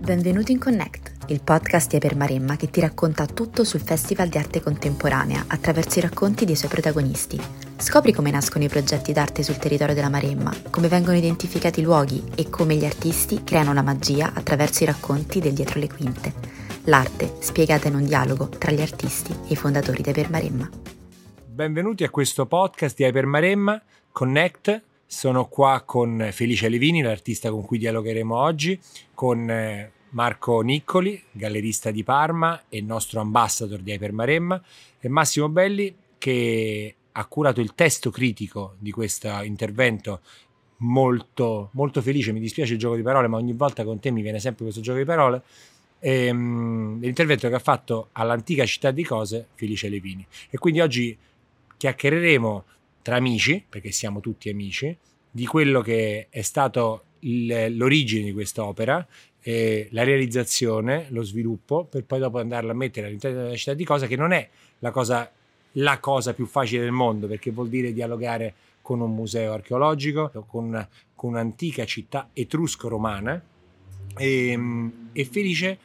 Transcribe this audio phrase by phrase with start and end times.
[0.00, 4.38] Benvenuti in Connect, il podcast di Eper Maremma che ti racconta tutto sul Festival di
[4.38, 7.38] Arte Contemporanea attraverso i racconti dei suoi protagonisti.
[7.76, 12.24] Scopri come nascono i progetti d'arte sul territorio della Maremma, come vengono identificati i luoghi
[12.34, 16.32] e come gli artisti creano la magia attraverso i racconti del dietro le quinte.
[16.84, 20.66] L'arte spiegata in un dialogo tra gli artisti e i fondatori di Eper Maremma.
[21.44, 23.82] Benvenuti a questo podcast di Hyper Maremma
[24.12, 24.82] Connect.
[25.12, 28.78] Sono qua con Felice Levini, l'artista con cui dialogheremo oggi,
[29.12, 34.62] con eh, Marco Niccoli, gallerista di Parma e nostro ambassador di Hyper Maremma,
[35.00, 40.20] e Massimo Belli che ha curato il testo critico di questo intervento
[40.78, 42.30] molto, molto felice.
[42.30, 44.80] Mi dispiace il gioco di parole, ma ogni volta con te mi viene sempre questo
[44.80, 45.42] gioco di parole.
[45.98, 50.24] Ehm, l'intervento che ha fatto all'antica città di cose Felice Levini.
[50.50, 51.18] E quindi oggi
[51.76, 52.64] chiacchiereremo
[53.02, 54.96] tra amici, perché siamo tutti amici,
[55.30, 59.06] di quello che è stato il, l'origine di quest'opera,
[59.42, 63.84] eh, la realizzazione, lo sviluppo, per poi dopo andarla a mettere all'interno della città di
[63.84, 64.48] cosa, che non è
[64.80, 65.30] la cosa,
[65.72, 70.86] la cosa più facile del mondo, perché vuol dire dialogare con un museo archeologico, con,
[71.14, 73.42] con un'antica città etrusco-romana.
[74.16, 75.78] E, ehm, e Felice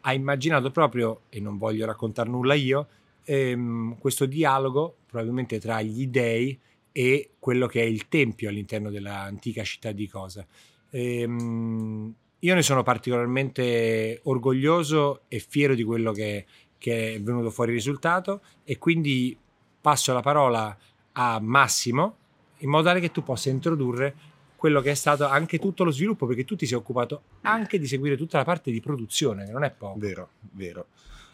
[0.00, 2.88] ha immaginato proprio, e non voglio raccontare nulla io,
[3.28, 6.58] ehm, questo dialogo probabilmente tra gli dei
[6.90, 10.46] e quello che è il tempio all'interno dell'antica città di Cosa.
[10.90, 16.46] Ehm, io ne sono particolarmente orgoglioso e fiero di quello che,
[16.78, 19.36] che è venuto fuori il risultato e quindi
[19.80, 20.76] passo la parola
[21.12, 22.16] a Massimo
[22.58, 24.14] in modo tale che tu possa introdurre
[24.56, 27.86] quello che è stato anche tutto lo sviluppo, perché tu ti sei occupato anche di
[27.86, 29.98] seguire tutta la parte di produzione, che non è poco.
[29.98, 30.86] Vero, vero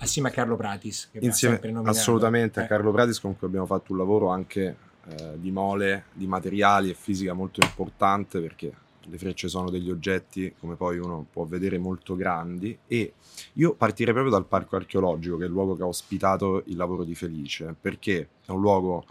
[0.05, 1.11] assieme a Carlo Pratis.
[1.21, 2.65] Insieme, assolutamente eh.
[2.65, 6.91] a Carlo Pratis con cui abbiamo fatto un lavoro anche eh, di mole, di materiali
[6.91, 8.73] e fisica molto importante perché
[9.07, 13.15] le frecce sono degli oggetti, come poi uno può vedere, molto grandi e
[13.55, 17.05] io partirei proprio dal parco archeologico, che è il luogo che ha ospitato il lavoro
[17.05, 19.05] di Felice, perché è un luogo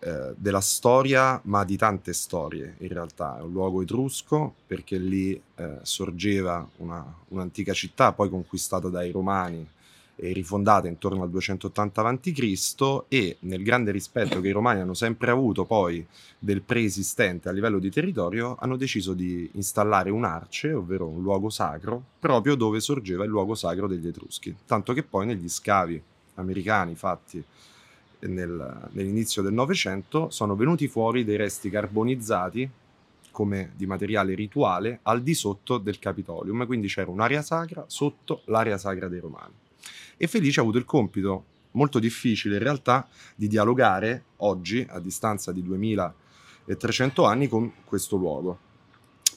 [0.00, 3.38] eh, della storia, ma di tante storie in realtà.
[3.38, 9.66] È un luogo etrusco perché lì eh, sorgeva una, un'antica città, poi conquistata dai Romani
[10.20, 13.04] eh, rifondata intorno al 280 a.C.
[13.08, 16.04] e nel grande rispetto che i romani hanno sempre avuto poi
[16.38, 22.02] del preesistente a livello di territorio, hanno deciso di installare un'arce, ovvero un luogo sacro,
[22.18, 24.54] proprio dove sorgeva il luogo sacro degli Etruschi.
[24.66, 26.02] Tanto che poi negli scavi
[26.34, 27.42] americani fatti
[28.20, 32.68] nel, nell'inizio del Novecento sono venuti fuori dei resti carbonizzati
[33.30, 38.78] come di materiale rituale al di sotto del Capitolium, quindi c'era un'area sacra sotto l'area
[38.78, 39.66] sacra dei Romani
[40.16, 45.52] e Felice ha avuto il compito molto difficile in realtà di dialogare oggi, a distanza
[45.52, 48.58] di 2300 anni, con questo luogo.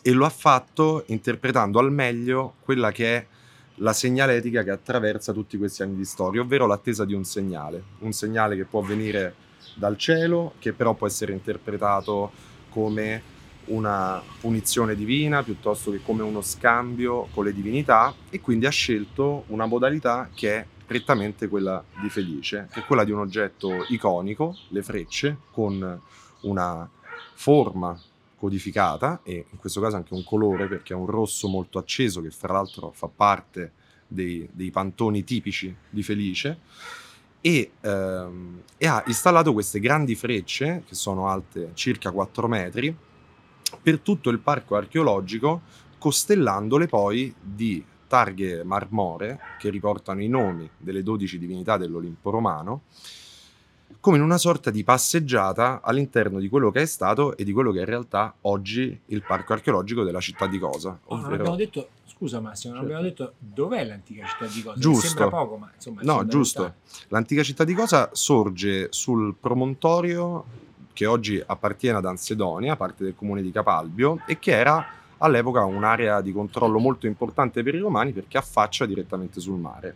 [0.01, 3.27] E lo ha fatto interpretando al meglio quella che è
[3.75, 8.11] la segnaletica che attraversa tutti questi anni di storia, ovvero l'attesa di un segnale, un
[8.11, 9.35] segnale che può venire
[9.75, 12.31] dal cielo, che però può essere interpretato
[12.69, 13.21] come
[13.65, 19.43] una punizione divina piuttosto che come uno scambio con le divinità e quindi ha scelto
[19.47, 24.57] una modalità che è prettamente quella di Felice, che è quella di un oggetto iconico,
[24.69, 26.01] le frecce, con
[26.41, 26.89] una
[27.33, 27.97] forma
[28.35, 32.31] codificata e in questo caso anche un colore perché è un rosso molto acceso che
[32.31, 33.73] fra l'altro fa parte
[34.07, 36.59] dei, dei pantoni tipici di Felice
[37.39, 42.95] e, ehm, e ha installato queste grandi frecce che sono alte circa 4 metri
[43.81, 45.61] per tutto il parco archeologico,
[45.97, 52.81] costellandole poi di targhe marmore che riportano i nomi delle dodici divinità dell'Olimpo romano,
[54.01, 57.71] come in una sorta di passeggiata all'interno di quello che è stato e di quello
[57.71, 60.99] che è in realtà oggi il parco archeologico della città di Cosa.
[61.05, 61.35] Oh, ovvero...
[61.35, 62.97] abbiamo detto, scusa Massimo, non certo.
[62.97, 64.79] abbiamo detto dov'è l'antica città di Cosa?
[64.79, 65.07] Giusto.
[65.07, 66.01] Sembra poco, ma insomma...
[66.03, 66.73] No, giusto.
[67.09, 70.45] L'antica città di Cosa sorge sul promontorio
[70.93, 74.85] che oggi appartiene ad Ansedonia, parte del comune di Capalbio, e che era
[75.17, 79.95] all'epoca un'area di controllo molto importante per i romani perché affaccia direttamente sul mare.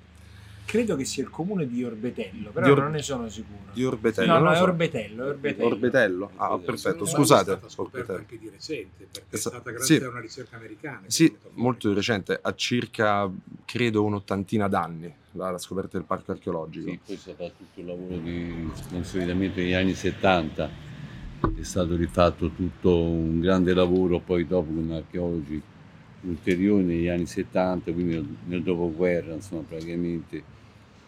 [0.65, 3.71] Credo che sia il comune di Orbetello, però Or- non ne sono sicuro.
[3.71, 4.33] Di Orbetello?
[4.33, 5.65] No, no, è Orbetello, è Orbetello.
[5.67, 6.31] Orbetello.
[6.35, 7.51] Ah, perfetto, scusate.
[7.51, 10.03] È stata scoperta anche di recente, perché è, stata grazie sì.
[10.03, 11.03] a una ricerca americana.
[11.07, 13.29] Sì, molto di recente, a circa,
[13.63, 16.89] credo, un'ottantina d'anni la, la scoperta del parco archeologico.
[16.89, 20.93] Sì, poi è stato tutto il lavoro di consolidamento negli anni 70
[21.55, 25.61] è stato rifatto tutto un grande lavoro poi dopo con archeologi
[26.21, 30.43] ulteriori negli anni 70, quindi nel dopoguerra, insomma, praticamente,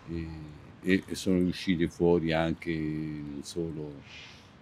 [0.10, 3.94] e, e sono usciti fuori anche non solo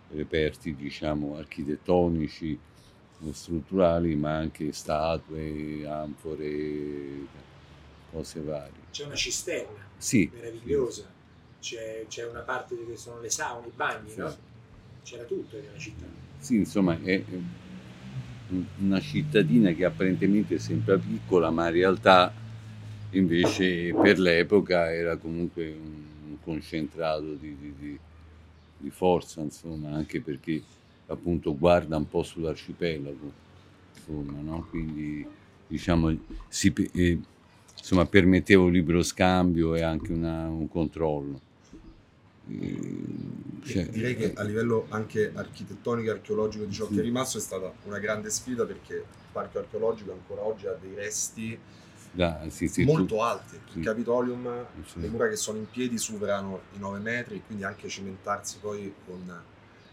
[0.09, 2.57] reperti, diciamo, architettonici,
[3.31, 7.27] strutturali, ma anche statue, anfore,
[8.11, 8.83] cose varie.
[8.91, 11.01] C'è una cisterna sì, meravigliosa,
[11.59, 11.75] sì.
[11.75, 14.19] C'è, c'è, una parte dove sono le saune, i bagni, sì.
[14.19, 14.35] no?
[15.03, 16.05] C'era tutto nella città.
[16.37, 17.23] Sì, insomma, è
[18.79, 22.31] una cittadina che apparentemente sembra piccola, ma in realtà
[23.17, 27.99] invece per l'epoca era comunque un concentrato di, di, di,
[28.77, 30.61] di forza, insomma, anche perché
[31.07, 33.31] appunto guarda un po' sull'arcipelago,
[33.95, 34.67] insomma, no?
[34.69, 35.25] quindi
[35.67, 36.15] diciamo
[36.47, 37.19] si, eh,
[37.77, 41.41] insomma, permetteva un libero scambio e anche una, un controllo.
[43.63, 46.93] Cioè, direi che a livello anche architettonico e archeologico di ciò sì.
[46.93, 50.77] che è rimasto è stata una grande sfida perché il parco archeologico ancora oggi ha
[50.79, 51.57] dei resti
[52.15, 53.59] da, sì, sì, molto tu, alti.
[53.73, 58.57] Il Capitolium, le mura che sono in piedi superano i 9 metri, quindi anche cimentarsi
[58.61, 59.41] poi con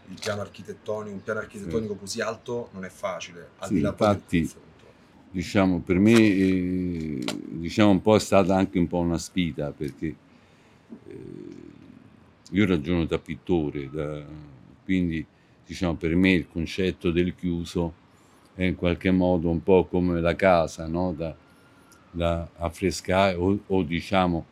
[0.09, 3.49] il piano architettonico, un piano architettonico così alto non è facile.
[3.57, 4.51] Al sì, infatti,
[5.31, 10.15] diciamo, per me eh, diciamo un po' è stata anche un po' una sfida perché
[11.07, 11.17] eh,
[12.51, 14.23] io ragiono da pittore, da,
[14.85, 15.25] quindi
[15.65, 18.01] diciamo, per me il concetto del chiuso
[18.55, 21.11] è in qualche modo un po' come la casa, no?
[21.11, 21.35] da,
[22.13, 24.45] da affrescare o, o, diciamo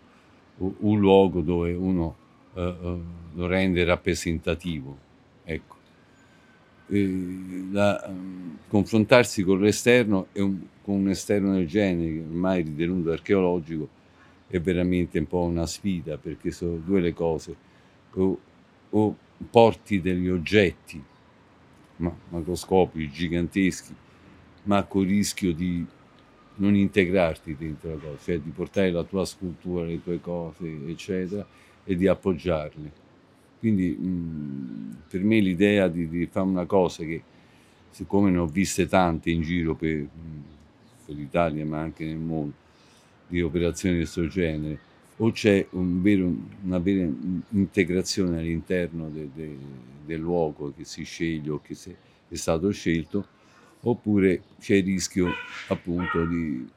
[0.58, 2.16] un luogo dove uno
[2.54, 3.04] uh, uh,
[3.34, 4.98] lo rende rappresentativo.
[5.44, 5.76] Ecco.
[7.72, 13.88] La, um, confrontarsi con l'esterno e un, con un esterno del genere, ormai ritenuto archeologico,
[14.48, 17.56] è veramente un po' una sfida perché sono due le cose
[18.14, 18.40] o,
[18.90, 19.16] o
[19.50, 21.02] porti degli oggetti
[21.98, 23.96] ma, macroscopici, giganteschi,
[24.64, 25.86] ma con il rischio di
[26.62, 31.46] non integrarti dentro la cosa, cioè di portare la tua scultura, le tue cose, eccetera,
[31.84, 33.00] e di appoggiarle.
[33.60, 37.22] Quindi mh, per me l'idea di, di, fare una cosa che,
[37.90, 40.08] siccome ne ho viste tante in giro per,
[41.06, 42.54] per l'Italia, ma anche nel mondo,
[43.28, 44.80] di operazioni di questo genere,
[45.18, 46.32] o c'è un vero,
[46.64, 47.08] una vera
[47.50, 49.58] integrazione all'interno de, de,
[50.06, 51.76] del luogo che si sceglie o che
[52.28, 53.28] è stato scelto,
[53.82, 55.30] oppure c'è il rischio
[55.68, 56.68] appunto di,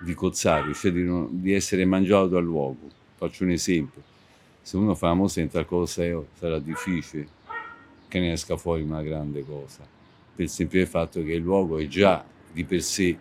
[0.00, 2.88] di cozzare, cioè di, non, di, essere mangiato dal luogo.
[3.16, 4.02] Faccio un esempio,
[4.60, 7.40] se uno fa al Colosseo sarà difficile
[8.08, 9.86] che ne esca fuori una grande cosa,
[10.34, 13.16] per il semplice fatto che il luogo è già di per sé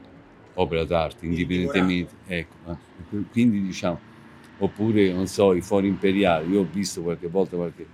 [0.56, 2.14] opera d'arte, indipendentemente.
[2.28, 3.24] Ecco, eh.
[3.32, 4.10] quindi diciamo
[4.62, 6.52] oppure non so, i fori imperiali.
[6.52, 7.86] Io ho visto qualche volta qualche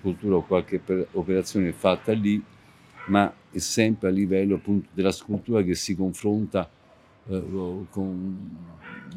[0.00, 0.80] cultura o qualche
[1.12, 2.42] operazione fatta lì,
[3.06, 6.68] ma è sempre a livello appunto della scultura che si confronta
[7.28, 7.42] eh,
[7.90, 8.56] con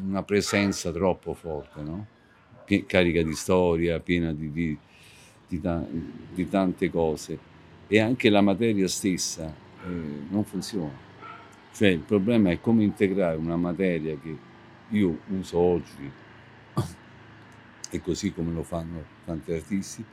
[0.02, 2.06] una presenza troppo forte, no?
[2.86, 4.78] carica di storia, piena di, di,
[5.48, 5.60] di,
[6.34, 7.38] di, tante cose
[7.88, 9.52] e anche la materia stessa
[9.84, 9.88] eh,
[10.28, 11.08] non funziona.
[11.72, 14.36] Cioè il problema è come integrare una materia che
[14.88, 16.10] io uso oggi
[17.90, 20.04] e così come lo fanno tanti artisti,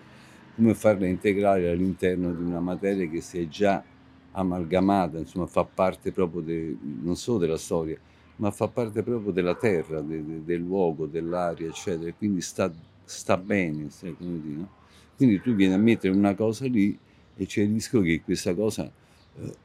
[0.57, 3.83] come farla integrare all'interno di una materia che si è già
[4.31, 7.95] amalgamata, insomma fa parte proprio de, non solo della storia,
[8.38, 12.74] ma fa parte proprio della terra, de, de, del luogo, dell'aria, eccetera, quindi sta,
[13.06, 14.69] sta bene, sai come dire, no?
[15.15, 16.98] Quindi tu vieni a mettere una cosa lì
[17.36, 18.92] e c'è il rischio che questa cosa
[19.39, 19.56] eh,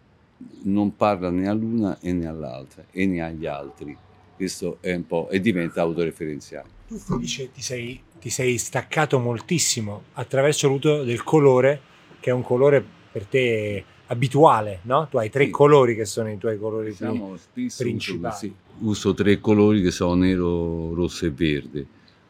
[0.64, 3.96] non parla né all'una né all'altra e né agli altri.
[4.36, 10.04] Questo è un po' e diventa autoreferenziale tu Felice ti sei, ti sei staccato moltissimo
[10.12, 11.80] attraverso l'uso del colore,
[12.20, 15.08] che è un colore per te abituale, no?
[15.10, 15.50] Tu hai tre sì.
[15.50, 17.36] colori che sono i tuoi colori diciamo,
[17.76, 18.32] principali.
[18.32, 18.54] Uso, sì.
[18.78, 21.84] uso tre colori che sono nero, rosso e verde,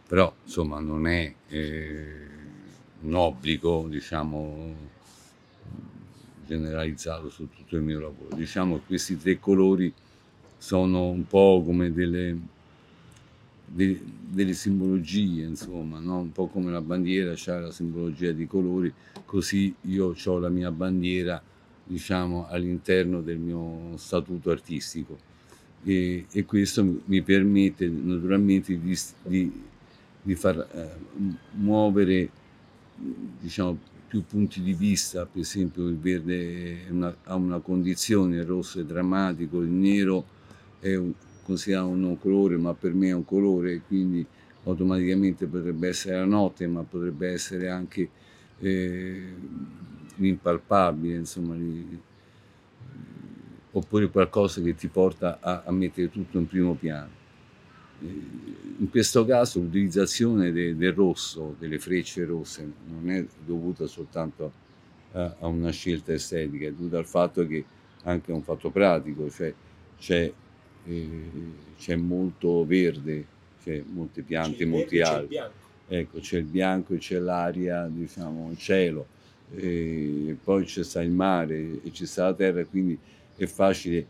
[0.09, 2.17] però insomma non è eh,
[3.03, 4.75] un obbligo, diciamo,
[6.47, 8.35] generalizzato su tutto il mio lavoro.
[8.35, 9.93] Diciamo che questi tre colori
[10.57, 12.35] sono un po' come delle
[13.75, 16.21] de, delle simbologie, insomma, no?
[16.21, 18.93] un po' come la bandiera ha la simbologia di colori,
[19.25, 21.43] così io ho la mia bandiera
[21.85, 25.19] diciamo, all'interno del mio statuto artistico
[25.85, 29.53] e, e questo mi permette naturalmente di, di,
[30.23, 30.91] di far eh,
[31.53, 32.31] muovere
[33.41, 38.81] diciamo, più punti di vista, per esempio il verde una, ha una condizione, il rosso
[38.81, 40.27] è drammatico, il nero
[40.79, 44.25] è un, considerato un colore, ma per me è un colore, quindi
[44.65, 48.09] automaticamente potrebbe essere la notte, ma potrebbe essere anche
[48.61, 49.35] eh,
[50.17, 52.01] l'impalpabile, insomma, li,
[53.73, 57.21] oppure qualcosa che ti porta a, a, mettere tutto in primo piano.
[58.01, 64.53] In questo caso l'utilizzazione de, del rosso, delle frecce rosse, non è dovuta soltanto
[65.13, 67.65] a, a una scelta estetica, è dovuta al fatto che
[68.05, 69.55] anche un fatto pratico, cioè
[69.99, 70.35] c'è, eh,
[71.79, 73.25] c'è molto verde,
[73.63, 75.51] c'è molte piante, c'è molti alberi.
[75.89, 79.07] Ecco, c'è il bianco e c'è l'aria, diciamo, il cielo,
[79.55, 82.99] e poi c'è sta il mare e c'è sta la terra, quindi
[83.37, 84.07] è facile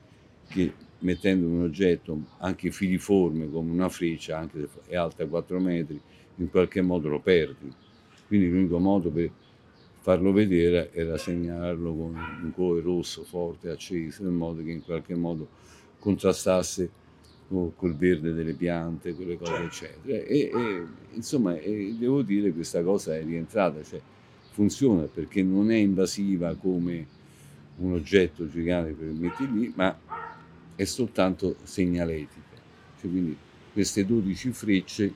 [0.48, 6.00] che mettendo un oggetto anche filiforme come una freccia, anche se è alta 4 metri,
[6.36, 7.72] in qualche modo lo perdi.
[8.28, 9.30] Quindi l'unico modo per
[10.00, 15.14] farlo vedere era segnalarlo con un colore rosso forte, acceso, in modo che in qualche
[15.16, 15.48] modo
[16.02, 16.90] contrastasse
[17.76, 20.08] col verde delle piante, quelle cose certo.
[20.08, 20.26] eccetera.
[20.26, 24.00] E, e insomma, e devo dire che questa cosa è rientrata, cioè
[24.50, 27.06] funziona perché non è invasiva come
[27.76, 29.96] un oggetto gigante che metti lì, ma
[30.74, 32.56] è soltanto segnaletica.
[33.00, 33.36] Cioè, quindi
[33.72, 35.14] queste 12 frecce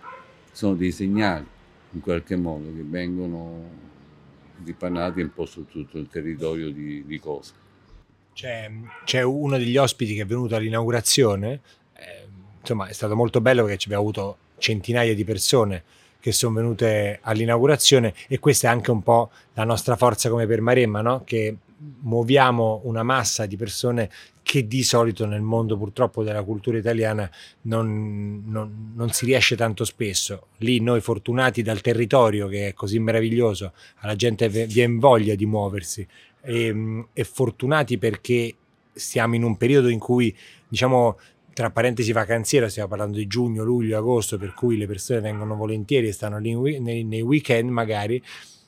[0.52, 1.46] sono dei segnali
[1.92, 3.84] in qualche modo che vengono
[4.58, 7.52] dipanati un po' su tutto il territorio di, di Cosa.
[8.36, 8.70] C'è,
[9.06, 11.60] c'è, uno degli ospiti che è venuto all'inaugurazione,
[11.94, 12.26] eh,
[12.60, 15.82] insomma è stato molto bello perché ci abbiamo avuto centinaia di persone
[16.20, 20.60] che sono venute all'inaugurazione e questa è anche un po' la nostra forza come per
[20.60, 21.22] Maremma, no?
[21.24, 24.10] che muoviamo una massa di persone
[24.42, 27.28] che di solito nel mondo purtroppo della cultura italiana
[27.62, 30.48] non, non, non, si riesce tanto spesso.
[30.58, 36.06] Lì noi fortunati dal territorio che è così meraviglioso, alla gente viene voglia di muoversi
[36.46, 38.54] e, e fortunati perché
[38.92, 40.34] siamo in un periodo in cui
[40.68, 41.18] diciamo
[41.52, 46.08] tra parentesi vacanziera, stiamo parlando di giugno, luglio, agosto, per cui le persone vengono volentieri
[46.08, 48.22] e stanno lì nei, nei weekend magari,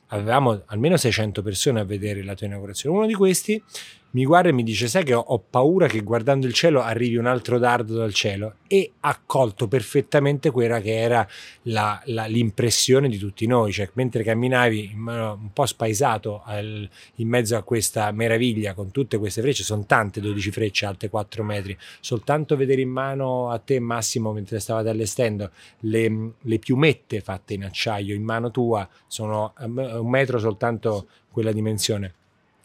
[0.07, 2.97] avevamo almeno 600 persone a vedere la tua inaugurazione.
[2.97, 3.61] Uno di questi
[4.11, 7.15] mi guarda e mi dice: Sai che ho, ho, paura che guardando il cielo arrivi
[7.15, 8.55] un altro dardo dal cielo.
[8.67, 11.27] E ha colto perfettamente quella che era
[11.63, 13.71] la, la, l'impressione di tutti noi.
[13.71, 19.41] Cioè, mentre camminavi un po' spaesato al, in mezzo a questa meraviglia con tutte queste
[19.41, 21.77] frecce, sono tante 12 frecce alte 4 metri.
[21.99, 25.51] Soltanto vedere in mano a te, Massimo, mentre stavate allestendo,
[25.81, 32.13] le, le piumette fatte in acciaio in mano tua sono un metro soltanto quella dimensione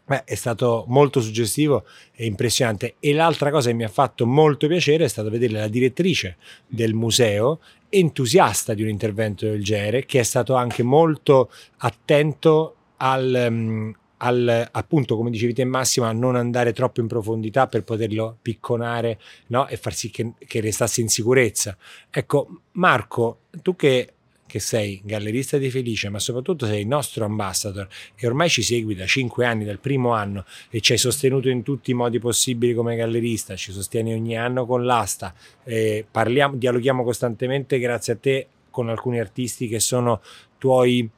[0.06, 2.96] Beh, è stato molto suggestivo e impressionante.
[3.00, 6.92] E l'altra cosa che mi ha fatto molto piacere è stato vedere la direttrice del
[6.92, 13.94] museo, entusiasta di un intervento del genere, che è stato anche molto attento al, um,
[14.18, 19.18] al, appunto, come dicevi te Massimo, a non andare troppo in profondità per poterlo picconare
[19.49, 19.66] no?
[19.68, 21.78] e far sì che, che restasse in sicurezza.
[22.11, 24.12] Ecco, Marco, tu che
[24.54, 28.94] che sei gallerista di Felice, ma soprattutto sei il nostro ambassador e ormai ci segui
[28.94, 32.73] da cinque anni, dal primo anno e ci hai sostenuto in tutti i modi possibili
[32.73, 35.34] come gallerista, ci sostieni ogni anno con l'asta,
[35.64, 40.20] eh, parliamo, dialoghiamo costantemente grazie a te con alcuni artisti che sono
[40.56, 41.11] tuoi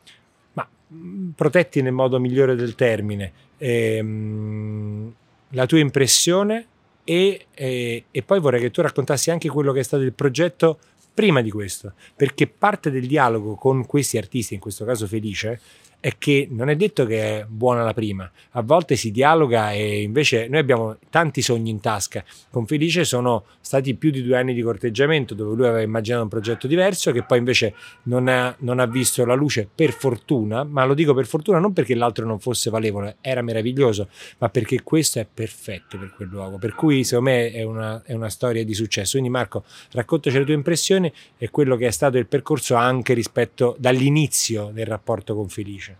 [0.54, 3.32] ma, mm, protetti nel modo migliore del termine.
[3.58, 5.14] Ehm,
[5.50, 6.68] la tua impressione
[7.04, 10.78] e, e, e, poi vorrei che tu raccontassi anche quello che è stato il progetto
[11.16, 15.58] prima di questo, perché parte del dialogo con questi artisti, in questo caso Felice,
[16.06, 20.02] è che non è detto che è buona la prima, a volte si dialoga e
[20.02, 22.24] invece noi abbiamo tanti sogni in tasca.
[22.48, 26.28] Con Felice sono stati più di due anni di corteggiamento dove lui aveva immaginato un
[26.28, 30.84] progetto diverso che poi invece non ha, non ha visto la luce per fortuna, ma
[30.84, 34.08] lo dico per fortuna non perché l'altro non fosse valevole, era meraviglioso,
[34.38, 36.58] ma perché questo è perfetto per quel luogo.
[36.58, 39.18] Per cui secondo me è una, è una storia di successo.
[39.18, 43.74] Quindi Marco, raccontaci le tue impressioni e quello che è stato il percorso anche rispetto
[43.76, 45.95] dall'inizio del rapporto con Felice.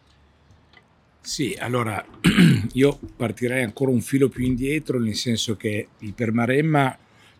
[1.27, 2.07] Sì, allora
[2.75, 6.97] io partirei ancora un filo più indietro, nel senso che il Permaremma,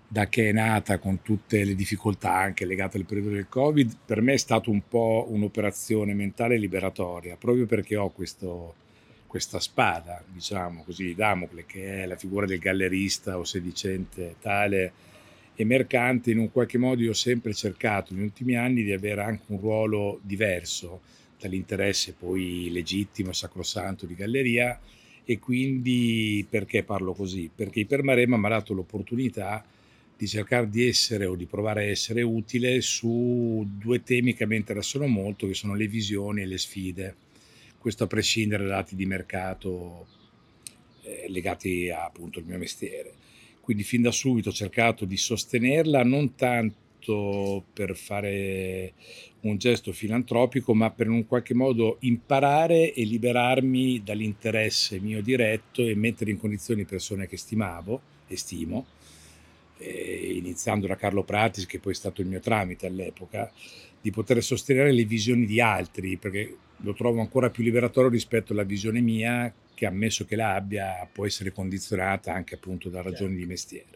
[0.09, 4.23] da che è nata con tutte le difficoltà anche legate al periodo del Covid, per
[4.23, 8.75] me è stato un po' un'operazione mentale liberatoria, proprio perché ho questo,
[9.29, 14.93] questa spada, diciamo così, di Damocle, che è la figura del gallerista o sedicente tale
[15.55, 16.33] e mercante.
[16.33, 19.61] In un qualche modo io ho sempre cercato negli ultimi anni di avere anche un
[19.61, 21.03] ruolo diverso
[21.39, 24.79] dall'interesse poi legittimo e sacrosanto di galleria
[25.25, 27.51] e quindi perché parlo così?
[27.53, 29.65] Perché Ipermarema mi ha dato l'opportunità
[30.17, 34.57] di cercare di essere o di provare a essere utile su due temi che mi
[34.57, 37.17] interessano molto, che sono le visioni e le sfide.
[37.79, 40.07] Questo a prescindere da dati di mercato
[41.03, 43.13] eh, legati a, appunto al mio mestiere.
[43.61, 48.93] Quindi fin da subito ho cercato di sostenerla non tanto fatto per fare
[49.43, 55.83] un gesto filantropico, ma per in un qualche modo imparare e liberarmi dall'interesse mio diretto
[55.83, 58.87] e mettere in condizioni persone che stimavo e stimo
[59.79, 63.53] eh, iniziando da Carlo Pratis, che poi è stato il mio tramite all'epoca,
[64.01, 68.65] di poter sostenere le visioni di altri, perché lo trovo ancora più liberatorio rispetto alla
[68.65, 73.87] visione mia, che ammesso che l'abbia, può essere condizionata anche appunto da ragioni di mestiere.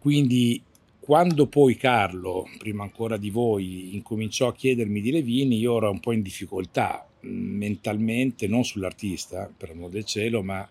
[0.00, 0.60] Quindi
[1.04, 6.00] quando poi Carlo, prima ancora di voi, incominciò a chiedermi di Levini, io ero un
[6.00, 10.66] po' in difficoltà mentalmente, non sull'artista, per amor del cielo, ma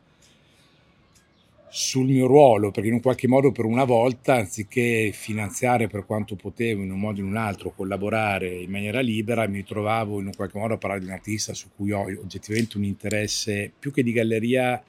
[1.69, 6.35] sul mio ruolo, perché in un qualche modo per una volta, anziché finanziare per quanto
[6.35, 10.25] potevo in un modo o in un altro, collaborare in maniera libera, mi trovavo in
[10.25, 13.91] un qualche modo a parlare di un artista su cui ho oggettivamente un interesse più
[13.91, 14.83] che di galleria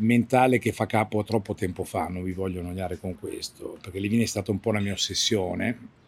[0.00, 4.00] mentale che fa capo a troppo tempo fa, non vi voglio annoiare con questo, perché
[4.00, 5.98] Levini è stata un po' una mia ossessione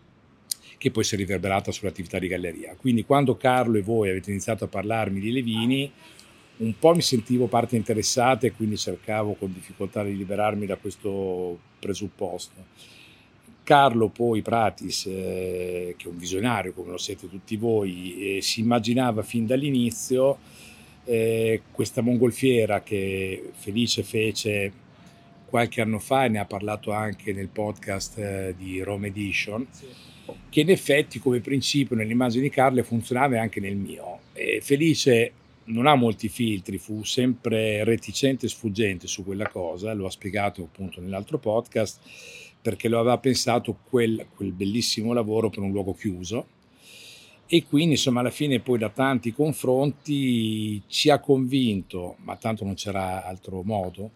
[0.78, 2.74] che poi si è riverberata sull'attività di galleria.
[2.76, 5.92] Quindi quando Carlo e voi avete iniziato a parlarmi di Levini,
[6.56, 11.58] un po' mi sentivo parte interessata e quindi cercavo con difficoltà di liberarmi da questo
[11.78, 12.64] presupposto.
[13.62, 18.60] Carlo poi Pratis, eh, che è un visionario come lo siete tutti voi, eh, si
[18.60, 20.38] immaginava fin dall'inizio
[21.04, 24.72] eh, questa mongolfiera che Felice fece
[25.46, 29.86] qualche anno fa e ne ha parlato anche nel podcast eh, di Rome Edition, sì.
[30.48, 34.20] che in effetti come principio nell'immagine di Carlo funzionava anche nel mio.
[34.32, 35.32] E Felice
[35.64, 40.62] non ha molti filtri, fu sempre reticente e sfuggente su quella cosa, lo ha spiegato
[40.62, 42.00] appunto nell'altro podcast,
[42.60, 46.46] perché lo aveva pensato quel, quel bellissimo lavoro per un luogo chiuso
[47.54, 52.72] e quindi insomma alla fine poi da tanti confronti ci ha convinto, ma tanto non
[52.72, 54.12] c'era altro modo,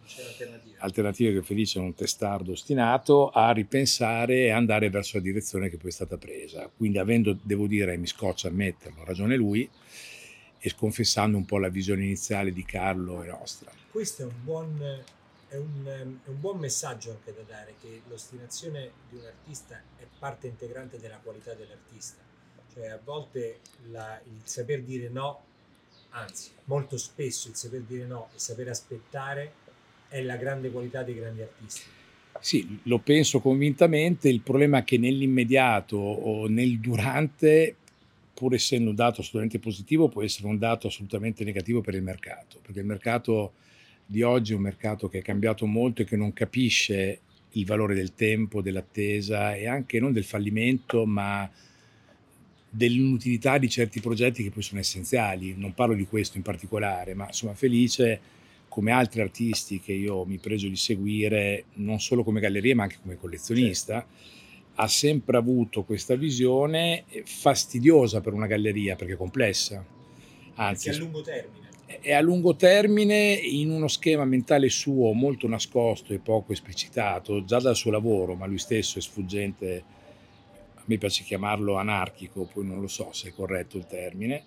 [0.79, 5.77] alternative che Felice è un testardo ostinato, a ripensare e andare verso la direzione che
[5.77, 6.71] poi è stata presa.
[6.75, 9.69] Quindi avendo, devo dire, mi scoccia ammetterlo, ha ragione lui,
[10.59, 13.71] e sconfessando un po' la visione iniziale di Carlo e nostra.
[13.91, 15.03] Questo è un buon,
[15.49, 15.85] è un,
[16.25, 20.99] è un buon messaggio anche da dare, che l'ostinazione di un artista è parte integrante
[20.99, 22.26] della qualità dell'artista.
[22.77, 25.41] Cioè a volte la, il saper dire no,
[26.11, 29.53] anzi molto spesso il saper dire no e saper aspettare
[30.09, 31.89] è la grande qualità dei grandi artisti.
[32.39, 37.77] Sì, lo penso convintamente, il problema è che nell'immediato o nel durante
[38.35, 42.59] pur essendo un dato assolutamente positivo, può essere un dato assolutamente negativo per il mercato,
[42.61, 43.55] perché il mercato
[44.05, 47.21] di oggi è un mercato che è cambiato molto e che non capisce
[47.53, 51.51] il valore del tempo, dell'attesa e anche non del fallimento, ma
[52.77, 55.55] dell'inutilità di certi progetti che poi sono essenziali.
[55.57, 58.21] Non parlo di questo in particolare, ma sono felice
[58.69, 62.99] come altri artisti che io mi pregio di seguire, non solo come galleria ma anche
[63.01, 63.95] come collezionista.
[63.95, 64.35] Certo
[64.77, 69.85] ha sempre avuto questa visione fastidiosa per una galleria perché è complessa.
[70.55, 71.65] Anzi, perché a lungo termine.
[72.01, 77.61] È a lungo termine in uno schema mentale suo molto nascosto e poco esplicitato, già
[77.61, 79.85] dal suo lavoro, ma lui stesso è sfuggente,
[80.87, 84.43] me piace chiamarlo anarchico, poi non lo so se è corretto il termine,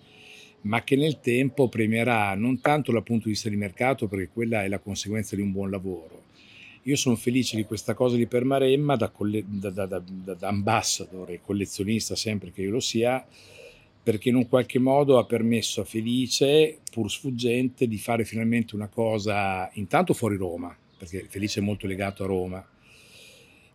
[0.62, 4.64] ma che nel tempo premierà non tanto dal punto di vista di mercato, perché quella
[4.64, 6.20] è la conseguenza di un buon lavoro,
[6.84, 11.40] io sono felice di questa cosa di Permaremma da, colle- da, da, da, ambassador e
[11.42, 13.24] collezionista sempre che io lo sia,
[14.02, 18.88] perché in un qualche modo ha permesso a Felice, pur sfuggente, di fare finalmente una
[18.88, 22.66] cosa intanto fuori Roma, perché Felice è molto legato a Roma,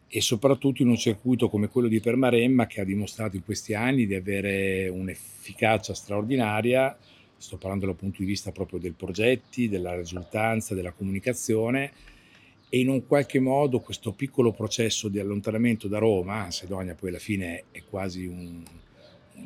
[0.08, 4.06] e soprattutto in un circuito come quello di Permaremma che ha dimostrato in questi anni
[4.06, 6.98] di avere un'efficacia straordinaria,
[7.38, 11.91] sto parlando dal punto di vista proprio dei progetti, della risultanza, della comunicazione,
[12.70, 17.20] e in un qualche modo questo piccolo processo di allontanamento da Roma, Sedonia poi alla
[17.20, 18.63] fine è quasi un,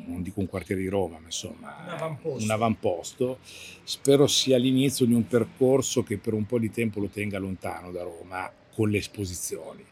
[0.06, 2.44] non dico un quartiere di Roma, ma insomma un avamposto.
[2.44, 3.38] un avamposto.
[3.82, 7.90] Spero sia l'inizio di un percorso che per un po' di tempo lo tenga lontano
[7.90, 9.84] da Roma con le esposizioni.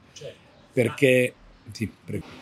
[0.82, 1.34] Perché
[1.72, 1.90] sì,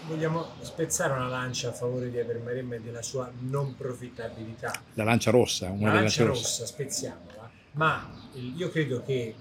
[0.06, 4.72] vogliamo spezzare una lancia a favore di Evermaremma e della sua non profittabilità.
[4.94, 7.50] La lancia rossa, una la lancia rossa, spezziamola.
[7.72, 9.34] Ma io credo che,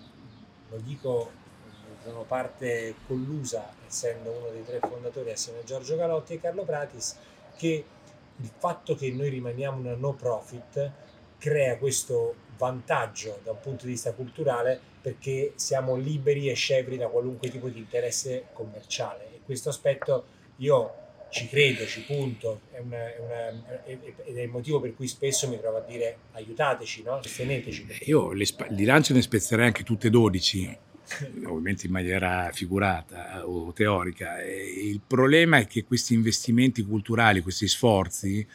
[0.70, 1.32] lo dico
[2.04, 7.18] sono parte collusa, essendo uno dei tre fondatori assieme a Giorgio Galotti e Carlo Pratis,
[7.58, 7.86] che
[8.38, 10.92] il fatto che noi rimaniamo una no profit
[11.38, 17.08] crea questo vantaggio da un punto di vista culturale perché siamo liberi e scevri da
[17.08, 20.26] qualunque tipo di interesse commerciale e questo aspetto
[20.58, 25.08] io ci credo, ci punto è una, è una, ed è il motivo per cui
[25.08, 27.20] spesso mi trovo a dire aiutateci, no?
[27.22, 27.88] sosteneteci.
[28.06, 30.78] Io le, di lancio ne spezzerei anche tutte e 12
[31.46, 34.42] ovviamente in maniera figurata eh, o teorica.
[34.44, 38.48] Il problema è che questi investimenti culturali, questi sforzi,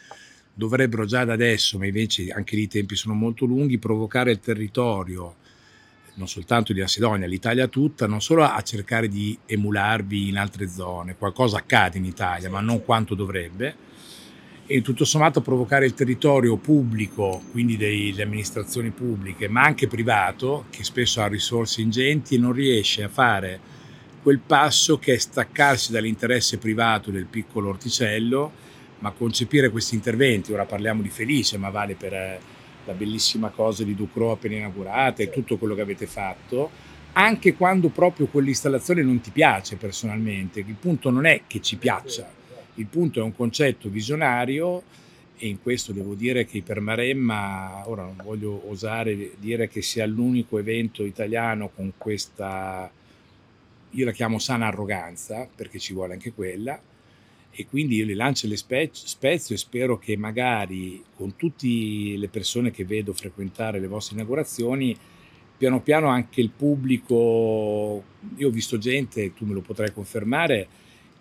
[0.53, 4.39] dovrebbero già da adesso, ma invece anche lì i tempi sono molto lunghi, provocare il
[4.39, 5.35] territorio
[6.13, 11.15] non soltanto di Ansidonia, l'Italia tutta, non solo a cercare di emularvi in altre zone,
[11.15, 13.89] qualcosa accade in Italia, ma non quanto dovrebbe,
[14.65, 20.83] e tutto sommato provocare il territorio pubblico, quindi delle amministrazioni pubbliche, ma anche privato, che
[20.83, 23.59] spesso ha risorse ingenti e non riesce a fare
[24.21, 28.69] quel passo che è staccarsi dall'interesse privato del piccolo orticello,
[29.01, 30.51] ma concepire questi interventi.
[30.51, 32.39] Ora parliamo di Felice, ma vale per eh,
[32.85, 36.69] la bellissima cosa di Ducro appena inaugurata e tutto quello che avete fatto,
[37.13, 40.59] anche quando proprio quell'installazione non ti piace personalmente.
[40.59, 42.29] Il punto non è che ci piaccia,
[42.75, 44.83] il punto è un concetto visionario
[45.37, 50.59] e in questo devo dire che Ipermaremma, ora non voglio osare dire che sia l'unico
[50.59, 52.89] evento italiano con questa,
[53.89, 56.79] io la chiamo sana arroganza, perché ci vuole anche quella,
[57.53, 62.71] e quindi io le lancio le spezio e spero che magari con tutte le persone
[62.71, 64.95] che vedo frequentare le vostre inaugurazioni,
[65.57, 68.03] piano piano anche il pubblico,
[68.37, 70.67] io ho visto gente, tu me lo potrai confermare,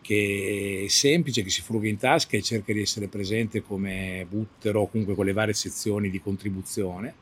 [0.00, 4.86] che è semplice, che si fruga in tasca e cerca di essere presente come buttero
[4.86, 7.14] comunque con le varie sezioni di contribuzione.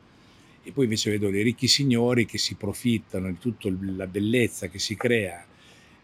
[0.63, 4.77] E poi invece vedo dei ricchi signori che si profittano di tutta la bellezza che
[4.77, 5.45] si crea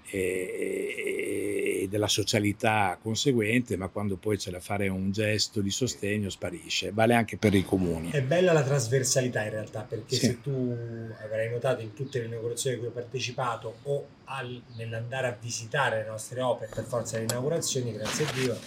[0.10, 6.92] e, della socialità conseguente, ma quando poi c'è da fare un gesto di sostegno sparisce.
[6.92, 8.12] Vale anche per i comuni.
[8.12, 10.26] È bella la trasversalità in realtà, perché sì.
[10.26, 10.76] se tu
[11.24, 16.02] avrai notato in tutte le inaugurazioni a cui ho partecipato o al, nell'andare a visitare
[16.02, 18.60] le nostre opere per forza delle inaugurazioni, grazie a Dio,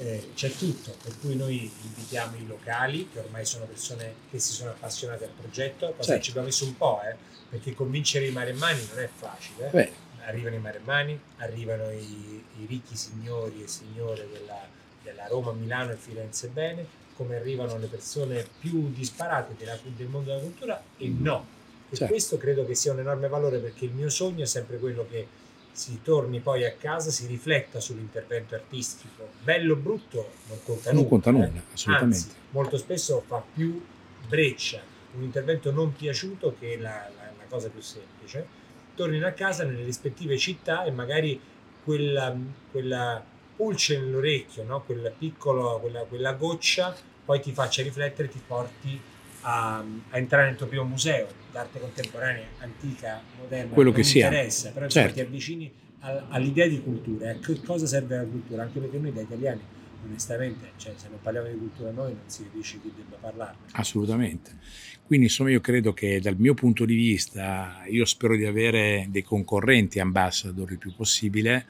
[0.00, 0.94] eh, c'è tutto.
[1.02, 5.30] Per cui noi invitiamo i locali, che ormai sono persone che si sono appassionate al
[5.38, 6.22] progetto, cosa certo.
[6.22, 7.16] ci abbiamo messo un po', eh,
[7.48, 9.68] perché convincere i maremmani non è facile.
[9.70, 14.60] Beh arrivano i maremmani, arrivano i, i ricchi signori e signore della,
[15.02, 20.30] della, Roma, Milano e Firenze bene, come arrivano le persone più disparate della, del mondo
[20.30, 21.46] della cultura e no.
[21.88, 22.12] E certo.
[22.12, 25.26] questo credo che sia un enorme valore perché il mio sogno è sempre quello che
[25.70, 29.28] si torni poi a casa, si rifletta sull'intervento artistico.
[29.42, 31.08] Bello o brutto non conta non nulla.
[31.08, 31.62] Conta nulla eh?
[31.72, 32.16] assolutamente.
[32.16, 33.84] Anzi, molto spesso fa più
[34.26, 38.62] breccia un intervento non piaciuto che la, la, la cosa più semplice
[38.94, 41.40] tornino a casa nelle rispettive città e magari
[41.82, 42.34] quella,
[42.70, 43.22] quella
[43.56, 44.82] pulce nell'orecchio, no?
[44.82, 49.00] quel piccolo, quella, quella, goccia, poi ti faccia riflettere, ti porti
[49.42, 49.78] a,
[50.10, 54.26] a, entrare nel tuo primo museo d'arte contemporanea, antica, moderna, quello che sia.
[54.26, 55.14] interessa, però certo.
[55.14, 59.20] ti avvicini all'idea di cultura, a che cosa serve la cultura, anche perché noi da
[59.22, 59.60] italiani
[60.06, 63.66] onestamente, cioè, se non parliamo di cultura noi non si capisce chi debba parlarne.
[63.72, 64.58] Assolutamente.
[65.06, 69.22] Quindi insomma io credo che dal mio punto di vista io spero di avere dei
[69.22, 71.66] concorrenti ambassador il più possibile,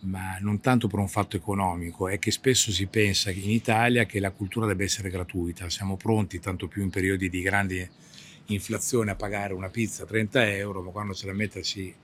[0.00, 4.20] ma non tanto per un fatto economico, è che spesso si pensa in Italia che
[4.20, 7.90] la cultura debba essere gratuita, siamo pronti tanto più in periodi di grande
[8.46, 11.94] inflazione a pagare una pizza a 30 euro, ma quando c'è da metterci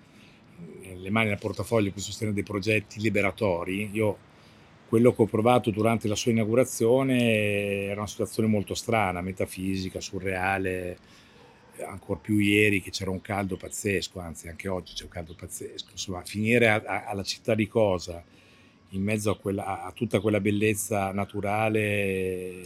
[0.97, 4.19] le mani nel portafoglio per sostenere dei progetti liberatori, io
[4.95, 10.99] quello che ho provato durante la sua inaugurazione era una situazione molto strana, metafisica, surreale,
[11.85, 15.91] ancora più ieri che c'era un caldo pazzesco, anzi anche oggi c'è un caldo pazzesco,
[15.91, 18.23] insomma finire a, a, alla città di Cosa,
[18.91, 22.63] in mezzo a, quella, a, tutta quella bellezza naturale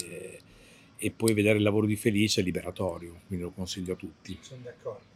[0.99, 4.37] e poi vedere il lavoro di Felice è liberatorio, quindi lo consiglio a tutti.
[4.43, 5.07] Sono d'accordo.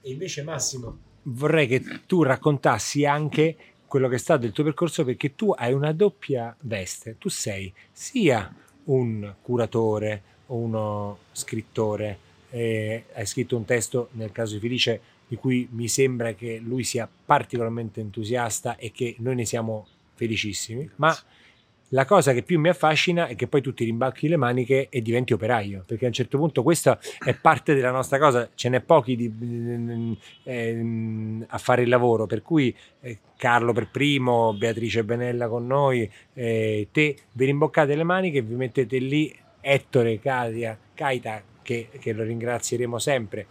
[0.00, 0.98] E invece Massimo?
[1.22, 3.56] Vorrei che tu raccontassi anche
[3.96, 7.72] quello che è stato il tuo percorso perché tu hai una doppia veste, tu sei
[7.90, 8.54] sia
[8.84, 12.18] un curatore uno scrittore,
[12.50, 16.84] eh, hai scritto un testo nel caso di Felice di cui mi sembra che lui
[16.84, 21.16] sia particolarmente entusiasta e che noi ne siamo felicissimi, ma
[21.90, 25.02] la cosa che più mi affascina è che poi tu ti rimbalchi le maniche e
[25.02, 28.80] diventi operaio, perché a un certo punto questa è parte della nostra cosa, ce n'è
[28.80, 35.48] pochi di, eh, a fare il lavoro, per cui eh, Carlo per primo, Beatrice Benella
[35.48, 41.42] con noi, eh, te vi rimboccate le maniche e vi mettete lì, Ettore Cadia, Caita,
[41.62, 43.46] che, che lo ringrazieremo sempre,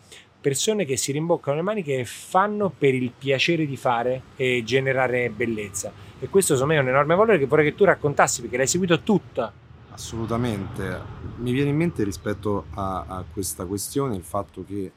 [0.46, 5.32] persone che si rimboccano le maniche e fanno per il piacere di fare e generare
[5.32, 8.58] bellezza e questo secondo me è un enorme valore che vorrei che tu raccontassi perché
[8.58, 9.52] l'hai seguito tutta.
[9.90, 11.00] Assolutamente,
[11.38, 14.92] mi viene in mente rispetto a, a questa questione il fatto che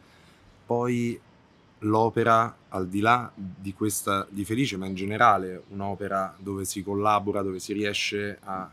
[0.66, 1.18] poi
[1.80, 7.42] l'opera, al di là di questa di Felice, ma in generale un'opera dove si collabora,
[7.42, 8.68] dove si riesce a,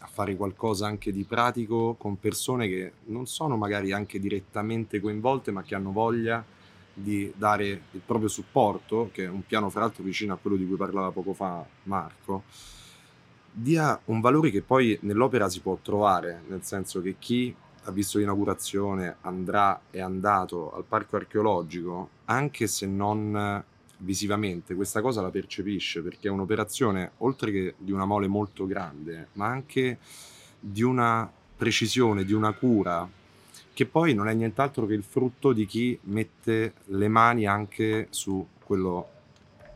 [0.00, 5.50] a, fare qualcosa anche di pratico con persone che non sono magari anche direttamente coinvolte,
[5.50, 6.44] ma che hanno voglia
[6.92, 10.66] di dare il proprio supporto, che è un piano fra l'altro vicino a quello di
[10.66, 12.42] cui parlava poco fa Marco,
[13.52, 18.18] dia un valore che poi nell'opera si può trovare, nel senso che chi ha visto
[18.18, 23.64] l'inaugurazione, andrà, è andato al parco archeologico, anche se non
[24.00, 29.28] visivamente, questa cosa la percepisce perché è un'operazione, oltre che di una mole molto grande,
[29.32, 29.98] ma anche
[30.58, 33.08] di una precisione, di una cura,
[33.72, 38.46] che poi non è nient'altro che il frutto di chi mette le mani anche su
[38.62, 39.08] quello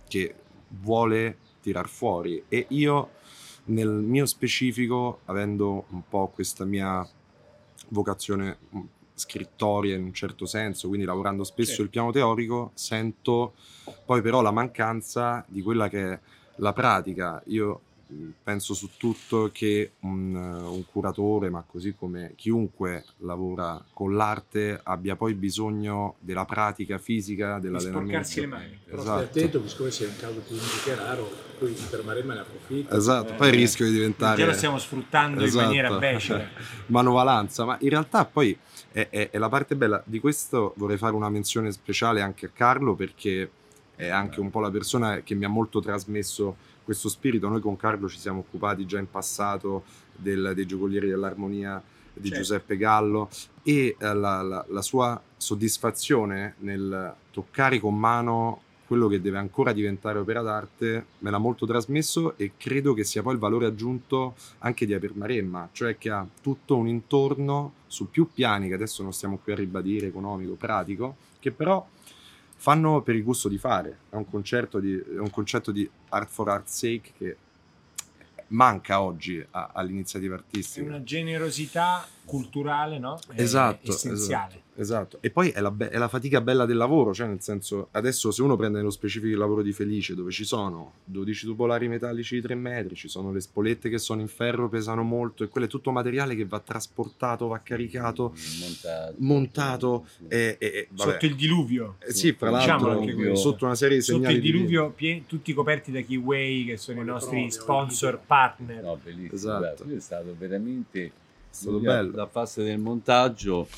[0.09, 0.35] che
[0.69, 2.43] vuole tirar fuori.
[2.49, 3.11] E io,
[3.67, 7.07] nel mio specifico, avendo un po' questa mia
[7.89, 8.59] vocazione
[9.15, 11.83] scrittoria in un certo senso, quindi lavorando spesso sì.
[11.83, 13.55] il piano teorico, sento
[14.05, 16.19] poi però la mancanza di quella che è
[16.57, 17.43] la pratica.
[17.47, 17.81] Io
[18.43, 25.17] penso su tutto che un, un, curatore, ma così come chiunque lavora con l'arte, abbia
[25.17, 27.99] poi bisogno della pratica fisica, dell'allenamento.
[27.99, 28.79] sporcarsi le mani.
[28.85, 29.17] Però esatto.
[29.17, 32.97] stai attento che siccome sei un caso clinico raro, poi per Maremma ne approfitta.
[32.97, 34.39] Esatto, eh, poi il rischio di diventare...
[34.39, 35.61] Già lo stiamo sfruttando esatto.
[35.61, 36.49] in maniera becera.
[36.87, 38.57] Manovalanza, ma in realtà poi
[38.93, 42.51] è, è, è la parte bella di questo, vorrei fare una menzione speciale anche a
[42.53, 43.51] Carlo perché
[43.97, 47.49] è anche un po' la persona che mi ha molto trasmesso questo spirito.
[47.49, 52.43] Noi con Carlo ci siamo occupati già in passato del, dei giocolieri dell'armonia di certo.
[52.43, 53.29] Giuseppe Gallo
[53.63, 59.73] e eh, la, la, la, sua soddisfazione nel toccare con mano quello che deve ancora
[59.73, 64.35] diventare opera d'arte me l'ha molto trasmesso e credo che sia poi il valore aggiunto
[64.59, 69.13] anche di Apermaremma, cioè che ha tutto un intorno su più piani che adesso non
[69.13, 71.85] stiamo qui a ribadire, economico, pratico, che però
[72.57, 73.99] fanno per il gusto di fare.
[74.11, 74.25] È un,
[74.81, 77.37] di, è un concetto di art for art's sake che
[78.49, 80.85] manca oggi a, all'iniziativa artistica.
[80.85, 83.19] È una generosità culturale, no?
[83.35, 84.63] Esatto, essenziale.
[84.77, 85.19] Esatto, esatto.
[85.21, 88.31] E poi è la, be- è la, fatica bella del lavoro, cioè nel senso, adesso
[88.31, 92.37] se uno prende nello specifico il lavoro di Felice, dove ci sono 12 tupolari metallici
[92.37, 95.67] di 3 metri, ci sono le spolette che sono in ferro, pesano molto, e quello
[95.67, 101.97] è tutto materiale che va trasportato, va caricato, montato, montato e, e, sotto il diluvio.
[101.99, 104.35] Eh, sì, fra l'altro, diciamo sotto una serie di segnali.
[104.35, 104.93] Sotto il diluvio, di...
[104.95, 108.83] pien- tutti coperti da Kiway, che sono i nostri sponsor partner.
[108.83, 109.35] No, bellissimo.
[109.35, 109.85] Esatto.
[109.85, 111.13] È stato veramente
[111.55, 112.17] stato bello.
[112.17, 113.69] La fase del montaggio,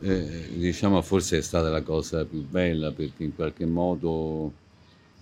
[0.00, 4.52] eh, diciamo, forse è stata la cosa più bella perché in qualche modo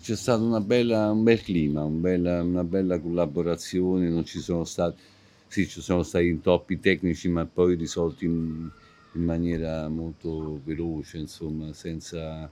[0.03, 5.01] c'è stato bella, un bel clima, un bella, una bella collaborazione, non ci sono stati,
[5.47, 8.69] sì, ci sono stati intoppi tecnici, ma poi risolti in,
[9.13, 12.49] in maniera molto veloce, insomma, senza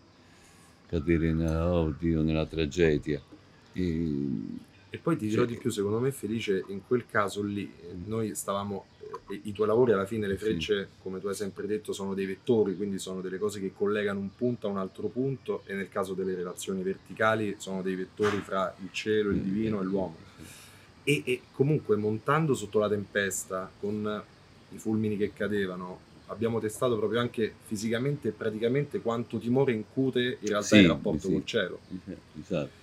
[0.86, 3.20] cadere nella, oddio, nella tragedia.
[3.72, 4.12] E,
[4.94, 7.68] e poi ti dirò cioè, di più, secondo me Felice, in quel caso lì,
[8.04, 8.84] noi stavamo,
[9.28, 11.02] eh, i tuoi lavori alla fine, le frecce, sì.
[11.02, 14.32] come tu hai sempre detto, sono dei vettori, quindi sono delle cose che collegano un
[14.36, 18.72] punto a un altro punto e nel caso delle relazioni verticali sono dei vettori fra
[18.84, 20.16] il cielo, il divino e l'uomo.
[21.02, 24.22] E, e comunque montando sotto la tempesta, con
[24.68, 30.48] i fulmini che cadevano, abbiamo testato proprio anche fisicamente e praticamente quanto timore incute in
[30.48, 31.32] realtà sì, il rapporto sì.
[31.32, 31.80] col cielo.
[32.40, 32.82] Esatto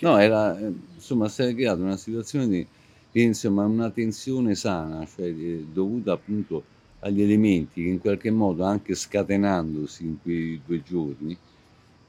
[0.00, 5.32] No, era, eh, insomma, si è creata una situazione di, insomma, una tensione sana, cioè
[5.32, 6.64] dovuta appunto
[7.00, 11.36] agli elementi che in qualche modo, anche scatenandosi in quei due giorni,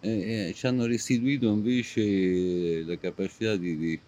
[0.02, 4.00] eh, eh, ci hanno restituito invece la capacità di, di,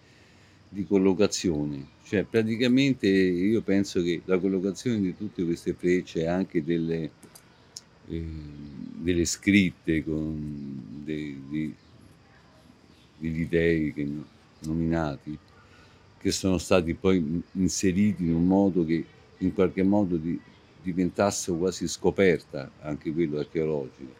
[0.68, 1.86] di, collocazione.
[2.04, 7.10] Cioè, praticamente io penso che la collocazione di tutte queste frecce, anche delle,
[8.08, 8.24] eh,
[8.98, 11.74] delle scritte con dei, dei
[13.20, 14.08] degli dei che,
[14.60, 15.38] nominati,
[16.18, 19.04] che sono stati poi inseriti in un modo che
[19.38, 20.38] in qualche modo di,
[20.82, 24.18] diventasse quasi scoperta anche quello archeologico.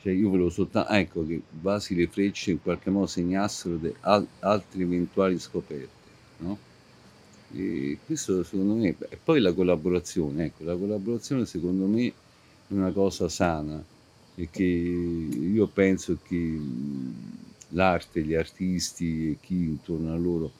[0.00, 4.26] Cioè io volevo soltanto, ecco, che quasi le frecce in qualche modo segnassero de, al,
[4.40, 6.58] altre eventuali scoperte, no?
[7.50, 12.12] E questo secondo me, e poi la collaborazione, ecco, la collaborazione secondo me è
[12.74, 13.82] una cosa sana
[14.34, 16.60] e che io penso che
[17.70, 20.50] l'arte, gli artisti e chi intorno a loro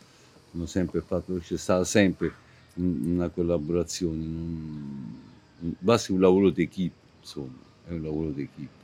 [0.53, 7.93] hanno sempre fatto, c'è stata sempre una collaborazione, un, basta un lavoro d'equipe, insomma, è
[7.93, 8.77] un lavoro d'equipe.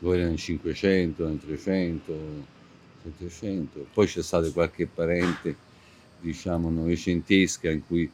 [0.00, 2.14] Lo erano in 500, in 300,
[3.02, 5.56] 700, poi c'è stato qualche parente,
[6.20, 8.10] diciamo, novecentesca in cui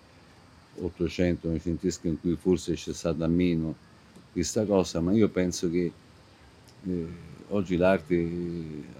[0.81, 3.75] 800, novecentesca in cui forse c'è stata meno
[4.33, 5.93] questa cosa, ma io penso che
[6.87, 7.07] eh,
[7.51, 8.29] oggi l'arte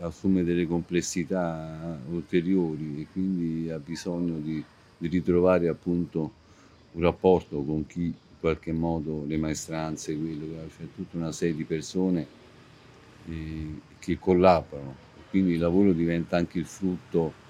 [0.01, 4.63] assume delle complessità ulteriori e quindi ha bisogno di,
[4.99, 6.33] di ritrovare appunto
[6.93, 11.65] un rapporto con chi in qualche modo le maestranze, quello, c'è tutta una serie di
[11.65, 12.27] persone
[13.29, 14.97] eh, che collaborano,
[15.29, 17.49] quindi il lavoro diventa anche il frutto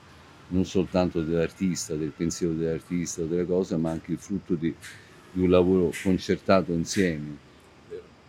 [0.49, 4.75] non soltanto dell'artista, del pensiero dell'artista, delle cose, ma anche il frutto di,
[5.33, 7.49] di un lavoro concertato insieme.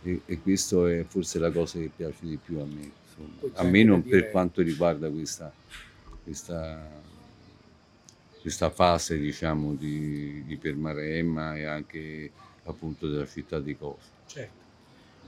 [0.04, 3.60] E, e questo è forse la cosa che piace di più a me, insomma.
[3.60, 5.54] a me non per quanto riguarda questa,
[6.24, 6.90] questa,
[8.42, 12.32] questa fase diciamo, di, di Permaremma e anche
[12.64, 14.10] appunto della città di Cosa.
[14.26, 14.60] Certo.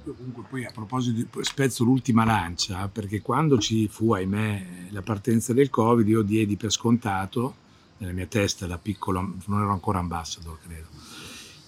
[0.06, 5.54] Io comunque poi a proposito spezzo l'ultima lancia perché quando ci fu ahimè la partenza
[5.54, 7.56] del covid io diedi per scontato
[8.00, 10.88] nella mia testa da piccolo non ero ancora ambassador credo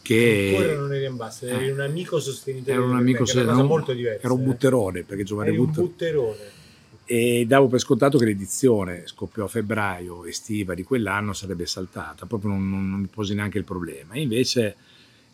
[0.05, 3.63] che ancora non eri ambassador eri un amico sostenitore era un amico era una cosa
[3.63, 6.63] molto diversa era un butterone perché Giovanni eri un butterone.
[7.07, 12.25] E davo per scontato che l'edizione scoppiò a febbraio estiva di quell'anno sarebbe saltata.
[12.25, 14.15] Proprio non, non, non mi posi neanche il problema.
[14.15, 14.75] E invece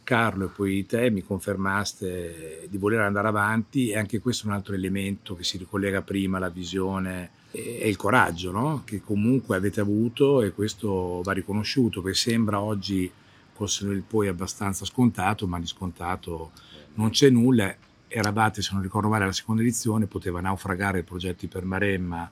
[0.04, 4.56] Carlo e poi te mi confermaste di voler andare avanti e anche questo è un
[4.56, 8.82] altro elemento che si ricollega prima alla visione e il coraggio no?
[8.86, 13.12] che comunque avete avuto e questo va riconosciuto che sembra oggi
[13.62, 16.52] fosse il poi abbastanza scontato ma di scontato
[16.95, 17.76] non c'è nulla.
[18.08, 22.30] Eravate se non ricordo male alla seconda edizione poteva naufragare il progetto per Maremma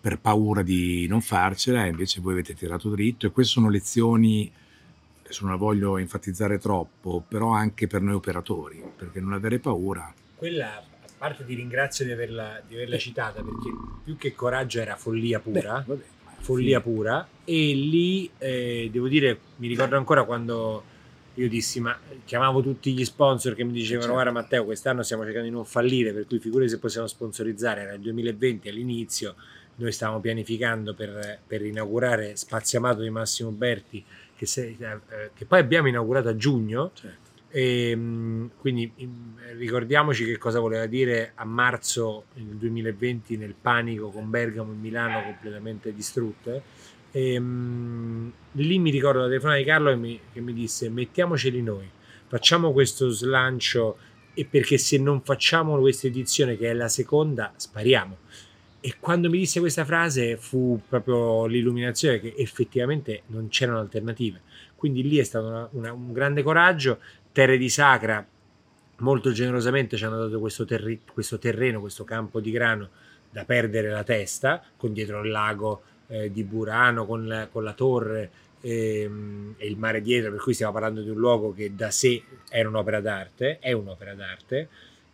[0.00, 3.26] per paura di non farcela e invece voi avete tirato dritto.
[3.26, 4.50] E queste sono lezioni
[5.22, 10.12] adesso non la voglio enfatizzare troppo, però anche per noi operatori, perché non avere paura.
[10.34, 13.70] Quella, a parte ti ringrazio di averla, di averla citata, perché
[14.04, 16.84] più che coraggio era follia pura, Beh, follia sì.
[16.84, 20.82] pura, e lì, eh, devo dire, mi ricordo ancora quando
[21.34, 24.14] io dissi, ma chiamavo tutti gli sponsor che mi dicevano, certo.
[24.14, 27.92] guarda Matteo, quest'anno stiamo cercando di non fallire, per cui figurati se possiamo sponsorizzare, era
[27.92, 29.34] il 2020 all'inizio,
[29.76, 34.04] noi stavamo pianificando per, per inaugurare Spaziamato di Massimo Berti
[34.36, 36.90] che, se, eh, che poi abbiamo inaugurato a giugno.
[36.94, 37.27] Certo.
[37.50, 38.92] E, ehm, quindi
[39.56, 45.22] ricordiamoci che cosa voleva dire a marzo del 2020 nel panico con Bergamo e Milano
[45.22, 46.62] completamente distrutte.
[47.10, 51.62] E, um, lì mi ricordo la telefonata di Carlo che mi, che mi disse mettiamoceli
[51.62, 51.88] noi,
[52.26, 53.96] facciamo questo slancio
[54.34, 58.18] e perché se non facciamo questa edizione che è la seconda spariamo
[58.80, 64.42] e quando mi disse questa frase fu proprio l'illuminazione che effettivamente non c'erano alternative.
[64.76, 67.00] Quindi lì è stato una, una, un grande coraggio.
[67.38, 68.26] Terre di Sacra
[68.96, 72.88] molto generosamente ci hanno dato questo, terri, questo, terreno, questo campo di grano
[73.30, 77.74] da perdere la testa, con dietro il lago eh, di Burano, con la, con la
[77.74, 78.28] torre
[78.60, 79.08] e,
[79.56, 82.20] e, il mare dietro, per cui stiamo parlando di un luogo che da sé
[82.50, 84.68] era un'opera d'arte, è un'opera d'arte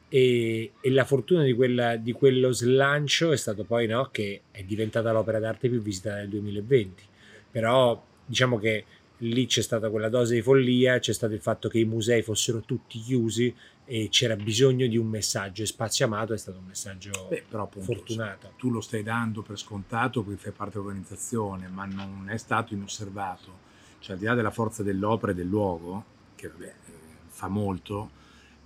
[0.08, 4.62] e, e la fortuna di, quella, di, quello slancio è stato poi no, che è
[4.62, 7.02] diventata l'opera d'arte più visitata nel 2020.
[7.50, 8.84] Però diciamo che
[9.18, 12.60] lì c'è stata quella dose di follia, c'è stato il fatto che i musei fossero
[12.60, 17.26] tutti chiusi e c'era bisogno di un messaggio e Spazio Amato è stato un messaggio
[17.28, 18.52] Beh, però, appunto, fortunato.
[18.56, 23.62] Tu lo stai dando per scontato perché fai parte dell'organizzazione, ma non è stato inosservato.
[24.00, 26.92] Cioè al di là della forza dell'opera e del luogo, che vabbè, eh,
[27.28, 28.10] fa molto,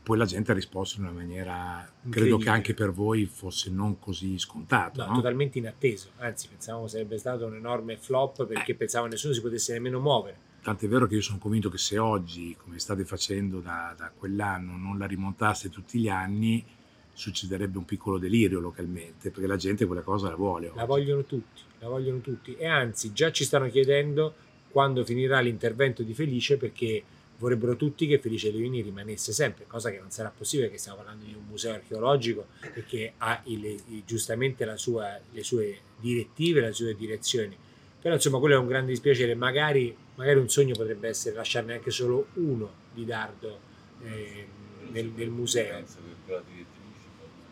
[0.09, 3.99] poi la gente ha risposto in una maniera, credo che anche per voi fosse non
[3.99, 5.05] così scontata.
[5.05, 5.17] No, no?
[5.17, 8.75] totalmente inatteso, anzi pensavamo sarebbe stato un enorme flop perché eh.
[8.75, 10.39] pensavamo nessuno si potesse nemmeno muovere.
[10.63, 14.79] Tant'è vero che io sono convinto che se oggi, come state facendo da, da quell'anno,
[14.79, 16.65] non la rimontaste tutti gli anni,
[17.13, 20.69] succederebbe un piccolo delirio localmente, perché la gente quella cosa la vuole.
[20.69, 20.79] Oggi.
[20.79, 22.55] La vogliono tutti, la vogliono tutti.
[22.55, 24.35] E anzi, già ci stanno chiedendo
[24.71, 27.03] quando finirà l'intervento di Felice perché
[27.39, 31.25] vorrebbero tutti che Felice Levini rimanesse sempre, cosa che non sarà possibile perché stiamo parlando
[31.25, 36.95] di un museo archeologico e che ha il, giustamente sua, le sue direttive, le sue
[36.95, 37.57] direzioni.
[38.01, 41.91] Però insomma quello è un grande dispiacere, magari, magari un sogno potrebbe essere lasciarne anche
[41.91, 43.59] solo uno di Dardo
[44.05, 44.47] eh,
[44.91, 45.85] nel, nel, museo.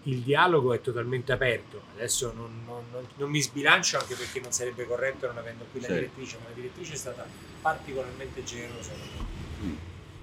[0.04, 4.52] Il dialogo è totalmente aperto, adesso non, non, non, non, mi sbilancio anche perché non
[4.52, 7.26] sarebbe corretto non avendo qui la direttrice, ma la direttrice è stata
[7.60, 8.92] particolarmente generosa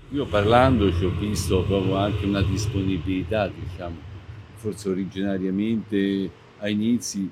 [0.09, 3.97] io parlando ci ho visto proprio anche una disponibilità, diciamo,
[4.55, 7.29] forse originariamente ai inizi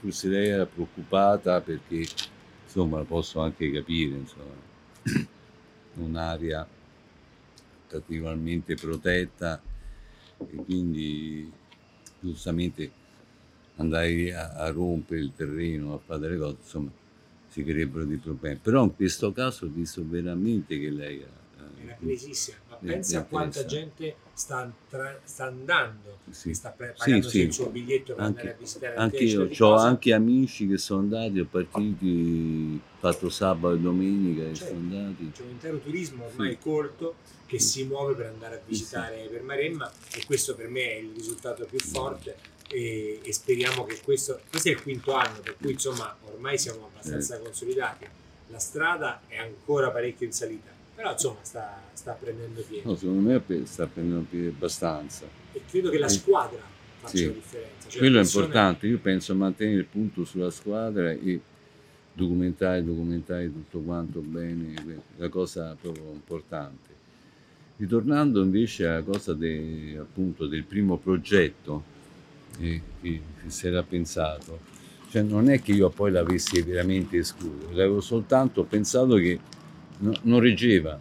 [0.00, 2.06] forse lei era preoccupata perché
[2.64, 4.54] insomma la posso anche capire, insomma,
[5.94, 6.66] un'area
[7.88, 9.60] particolarmente protetta
[10.38, 11.50] e quindi
[12.20, 12.92] giustamente
[13.76, 16.90] andare a, a rompere il terreno, a fare delle cose, insomma
[17.58, 18.58] si creerebbero dei problemi.
[18.62, 21.38] Però in questo caso ho visto veramente che lei era
[21.88, 26.52] era cresissima, ma pensa a quanta gente sta, tra, sta andando, sì.
[26.54, 30.12] sta pagando sì, il suo biglietto per anche, andare a visitare anche io, ho anche
[30.12, 34.74] amici che sono andati, ho partiti, fatto sabato e domenica e certo.
[34.74, 35.30] sono andati.
[35.32, 36.58] C'è un intero turismo ormai sì.
[36.58, 37.14] colto
[37.46, 41.12] che si muove per andare a visitare per Maremma e questo per me è il
[41.14, 45.72] risultato più forte e, e, speriamo che questo, questo è il quinto anno, per cui
[45.72, 48.06] insomma ormai siamo abbastanza consolidati.
[48.48, 52.88] La strada è ancora parecchio in salita Però insomma sta, sta prendendo piede.
[52.88, 55.26] No, secondo me sta prendendo piede abbastanza.
[55.52, 56.60] E credo che la squadra
[57.00, 57.26] faccia Sì.
[57.26, 57.88] la differenza.
[57.88, 61.40] Cioè, Quello è persone- importante, io penso a mantenere il punto sulla squadra e
[62.12, 64.74] documentare, documentare tutto quanto bene,
[65.16, 66.86] la cosa proprio importante.
[67.76, 71.96] Ritornando invece alla cosa de- appunto del primo progetto
[72.58, 74.60] che che si era pensato,
[75.10, 79.38] cioè non è che io poi l'avessi veramente escluso, l'avevo soltanto pensato che
[79.98, 80.98] no- non reggeva,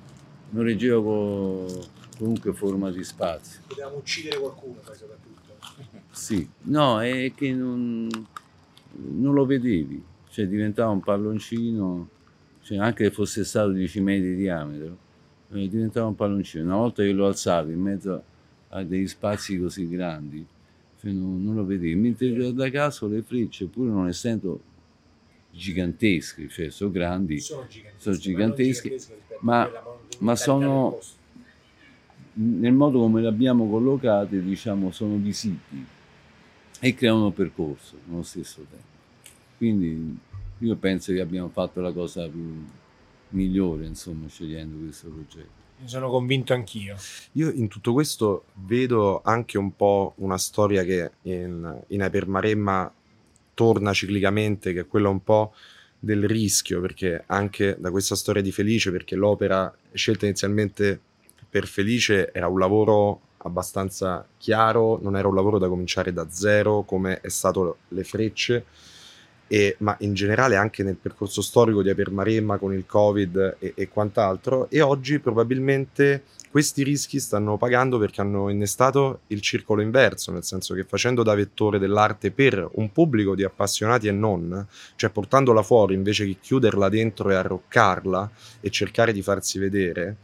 [0.52, 1.86] non reggeva co-
[2.18, 3.62] qualunque forma di spazio.
[3.68, 5.36] Potevamo uccidere qualcuno poi soprattutto.
[6.12, 8.08] Sì, no, è che non,
[8.94, 12.10] non lo vedevi, cioè diventava un palloncino,
[12.64, 14.98] cioè anche che fosse stato 10 metri di diametro,
[15.52, 16.64] eh, diventava un palloncino.
[16.64, 18.24] Una volta che lo alzavi in mezzo
[18.70, 20.46] a degli spazi così grandi,
[21.02, 21.96] non, non lo vedevi.
[21.96, 24.62] Mentre da caso le frecce, pur non essendo
[25.52, 29.00] gigantesche, cioè sono grandi, Sono giganteschi.
[29.00, 29.70] Sono ma-
[30.20, 31.00] ma sono-
[32.34, 35.86] nel modo come le abbiamo collocate, diciamo, sono visibili
[36.80, 38.86] e creano un percorso nello stesso tempo.
[39.58, 40.18] Quindi
[40.60, 42.64] io penso che abbiamo fatto la cosa più
[43.30, 45.57] migliore, insomma, scegliendo questo progetto.
[45.80, 46.96] Ne sono convinto anch'io.
[47.34, 52.92] Io in tutto questo vedo anche un po' una storia che in, in Hypermaremma
[53.54, 55.54] torna ciclicamente, che è quella un po'
[56.00, 61.00] del rischio, perché anche da questa storia di Felice, perché l'opera scelta inizialmente
[61.50, 66.84] per Felice era un lavoro abbastanza chiaro, non era un lavoro da cominciare da zero
[66.84, 68.66] come è stato Le Frecce,
[69.48, 73.88] e- ma in generale anche nel percorso storico di Hypermaremma con il Covid e, e
[73.90, 80.44] quant'altro, e oggi probabilmente questi rischi stanno pagando perché hanno innestato il circolo inverso, nel
[80.44, 85.62] senso che facendo da vettore dell'arte per un pubblico di appassionati e non, cioè portandola
[85.62, 88.32] fuori invece che chiuderla dentro e arroccarla
[88.62, 90.18] e cercare di farsi vedere,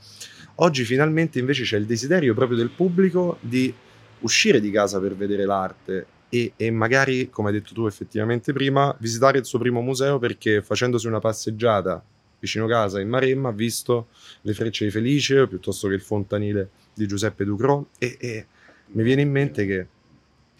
[0.55, 3.73] oggi finalmente invece c'è il desiderio proprio del pubblico di
[4.21, 8.95] uscire di casa per vedere l'arte e, e magari, come hai detto tu effettivamente prima,
[8.99, 12.03] visitare il suo primo museo perché facendosi una passeggiata
[12.39, 14.07] vicino casa in Maremma ha visto
[14.41, 18.45] le frecce di Felice piuttosto che il fontanile di Giuseppe Ducrot e, e
[18.93, 19.87] mi viene in mente che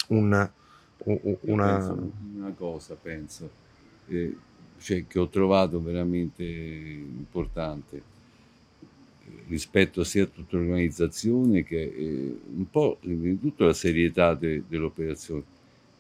[0.10, 0.50] un,
[1.06, 1.98] un- una...
[2.36, 3.50] una cosa, penso,
[4.10, 4.36] eh,
[4.80, 8.04] cioè, che ho trovato veramente importante eh,
[9.48, 15.53] rispetto sia a tutta l'organizzazione che eh, un po' di tutta la serietà de- dell'operazione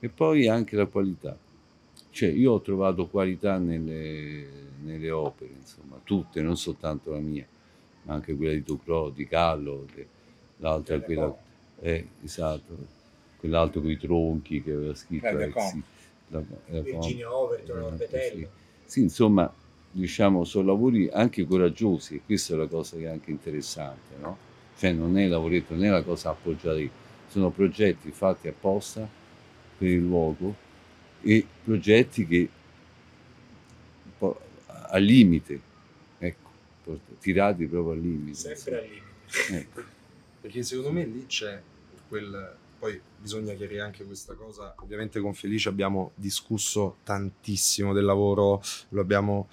[0.03, 1.37] e poi anche la qualità.
[2.09, 4.45] Cioè, io ho trovato qualità nelle,
[4.81, 7.45] nelle opere, insomma, tutte, non soltanto la mia,
[8.01, 10.05] ma anche quella di Ducrot, di Gallo, de-
[10.57, 11.33] l'altra quella,
[11.79, 12.75] eh, esatto,
[13.39, 15.83] quell'altro con i tronchi che aveva scritto ex- Comp.
[16.27, 17.33] la- la Virginia.
[17.33, 18.35] Overton, Eh, Orbetello.
[18.35, 18.47] sì.
[18.83, 19.49] Sì, insomma,
[19.89, 24.35] diciamo, sono lavori anche coraggiosi e questa è la cosa che è anche interessante, no?
[24.77, 26.81] Cioè non è lavoretto, non è la cosa appoggiata
[27.29, 29.21] sono progetti fatti apposta
[29.83, 30.55] per il luogo
[31.21, 32.49] e progetti che
[34.05, 35.59] un po' al limite,
[36.17, 36.49] ecco,
[37.19, 38.55] tirati proprio al limite.
[38.55, 39.57] Sempre al limite.
[39.57, 39.83] Ecco.
[40.39, 41.61] Perché secondo me lì c'è
[42.07, 42.55] quel...
[42.79, 44.75] Poi bisogna chiarire anche questa cosa.
[44.79, 49.47] Ovviamente con Felice abbiamo discusso tantissimo del lavoro, lo abbiamo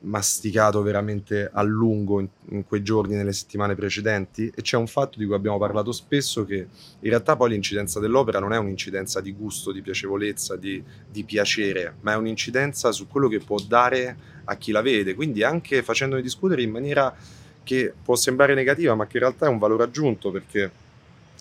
[0.00, 5.18] masticato veramente a lungo in, in quei giorni, nelle settimane precedenti e c'è un fatto
[5.18, 9.32] di cui abbiamo parlato spesso che in realtà poi l'incidenza dell'opera non è un'incidenza di
[9.32, 14.56] gusto, di piacevolezza, di, di piacere, ma è un'incidenza su quello che può dare a
[14.56, 15.14] chi la vede.
[15.14, 17.14] Quindi anche facendone discutere in maniera
[17.62, 20.70] che può sembrare negativa, ma che in realtà è un valore aggiunto perché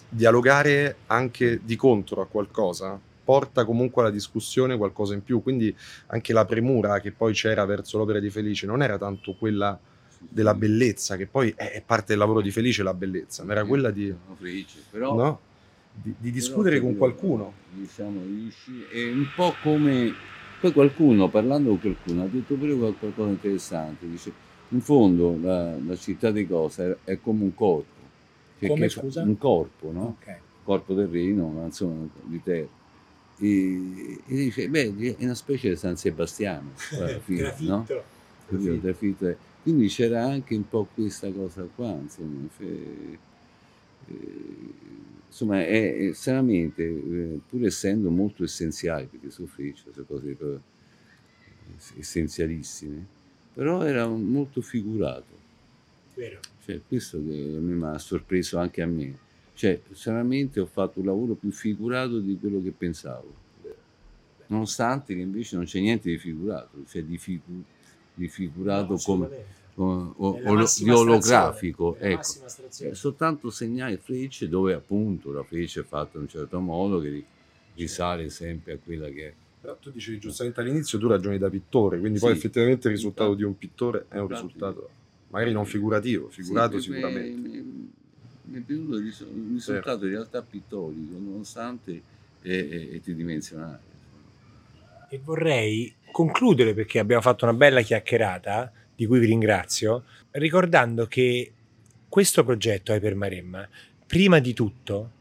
[0.10, 5.42] dialogare anche di contro a qualcosa porta comunque alla discussione qualcosa in più.
[5.42, 5.76] Quindi
[6.08, 9.78] anche la premura che poi c'era verso l'opera di Felice non era tanto quella
[10.30, 13.92] della bellezza, che poi è parte del lavoro di Felice la bellezza, ma era quella
[13.92, 15.40] di, felice, però no?
[15.92, 17.54] di, di discutere Però, con qualcuno.
[17.72, 18.22] Diciamo,
[18.92, 20.14] è un po' come...
[20.60, 24.10] Poi qualcuno, parlando con qualcuno, ha detto pure qual- qualcosa di interessante.
[24.10, 24.32] Dice,
[24.70, 27.94] in fondo la, la città di Cosa è, è come un corpo.
[28.60, 29.22] Cioè, Come, che- scusa?
[29.22, 30.18] Un corpo, no?
[30.20, 30.38] Ok.
[30.64, 32.68] Corpo terreno, ma insomma, di terra.
[33.38, 36.72] E, e dice, beh, è una specie di San Sebastiano,
[37.24, 37.86] fine, no?
[38.48, 38.80] Capito?
[38.80, 39.36] Grafitto.
[39.64, 43.18] Quindi c'era anche un po' questa cosa qua, insomma, fe-
[44.08, 44.74] eh,
[45.28, 50.62] insomma è, è stranamente, eh, pur essendo molto essenziali, perché su Freccia sono cose proprio
[51.98, 53.06] essenzialissime,
[53.54, 55.34] però era molto figurato.
[56.14, 56.40] Vero.
[56.64, 59.18] Cioè, questo che mi ha sorpreso anche a me.
[59.56, 63.44] Cioè, stranamente ho fatto un lavoro più figurato di quello che pensavo.
[64.48, 67.64] Nonostante che invece non c'è niente di figurato, cioè di figu-
[68.14, 69.30] di figurato come
[69.76, 72.22] o, o, di olografico, ecco.
[72.94, 77.24] soltanto segnare frecce dove appunto la freccia è fatta in un certo modo che
[77.76, 79.34] risale sempre a quella che è.
[79.62, 83.34] Però tu dicevi giustamente all'inizio, tu ragioni da pittore, quindi sì, poi effettivamente il risultato
[83.34, 84.90] di un pittore è un risultato
[85.30, 87.85] magari non figurativo, figurato sì, sicuramente.
[88.46, 90.06] Mi è venuto il risultato certo.
[90.06, 92.02] in realtà pittorico, nonostante
[92.42, 93.94] è, è, è tridimensionale.
[95.10, 101.52] E vorrei concludere perché abbiamo fatto una bella chiacchierata di cui vi ringrazio, ricordando che
[102.08, 103.68] questo progetto Hyper Maremma,
[104.08, 105.12] prima di tutto,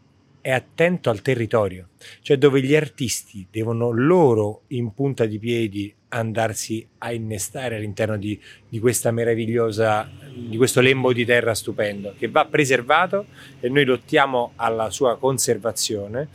[0.45, 1.88] è attento al territorio,
[2.20, 8.38] cioè dove gli artisti devono loro in punta di piedi andarsi a innestare all'interno di,
[8.68, 13.24] di questa meravigliosa, di questo lembo di terra stupendo che va preservato
[13.59, 16.28] e noi lottiamo alla sua conservazione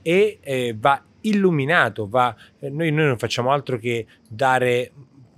[0.00, 4.92] e eh, va illuminato, va, eh, noi, noi non facciamo altro che dare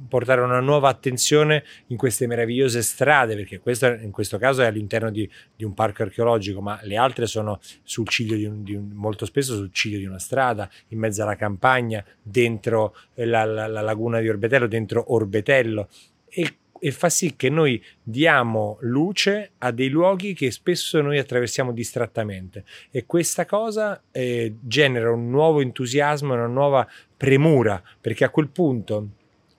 [0.08, 5.10] portare una nuova attenzione in queste meravigliose strade, perché questo in questo caso è all'interno
[5.10, 8.90] di, di un parco archeologico, ma le altre sono sul ciglio di un, di un,
[8.92, 13.80] molto spesso sul ciglio di una strada, in mezzo alla campagna, dentro la, la, la
[13.80, 15.88] laguna di Orbetello, dentro Orbetello.
[16.28, 21.72] E e fa sì che noi diamo luce a dei luoghi che spesso noi attraversiamo
[21.72, 26.86] distrattamente e questa cosa eh, genera un nuovo entusiasmo, una nuova
[27.16, 29.08] premura perché a quel punto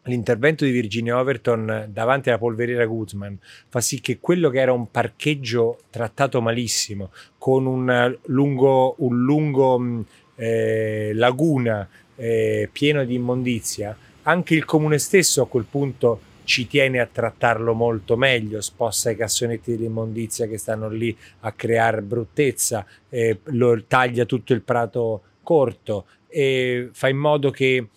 [0.04, 3.38] l'intervento di Virginia Overton davanti alla polveriera Guzman
[3.68, 9.80] fa sì che quello che era un parcheggio trattato malissimo, con un lungo, un lungo
[9.80, 10.02] mm,
[10.36, 17.00] eh, laguna eh, pieno di immondizia, anche il comune stesso a quel punto ci tiene
[17.00, 23.39] a trattarlo molto meglio, sposta i cassonetti dell'immondizia che stanno lì a creare bruttezza, eh,
[23.43, 27.88] lo taglia tutto il prato corto e fa in modo che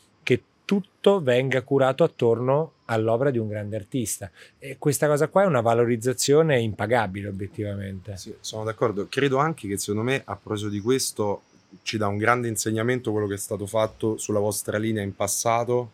[0.72, 4.30] tutto venga curato attorno all'opera di un grande artista.
[4.58, 8.16] E questa cosa qua è una valorizzazione impagabile, obiettivamente.
[8.16, 9.06] Sì, sono d'accordo.
[9.10, 11.42] Credo anche che secondo me, a proposito di questo,
[11.82, 15.90] ci dà un grande insegnamento quello che è stato fatto sulla vostra linea in passato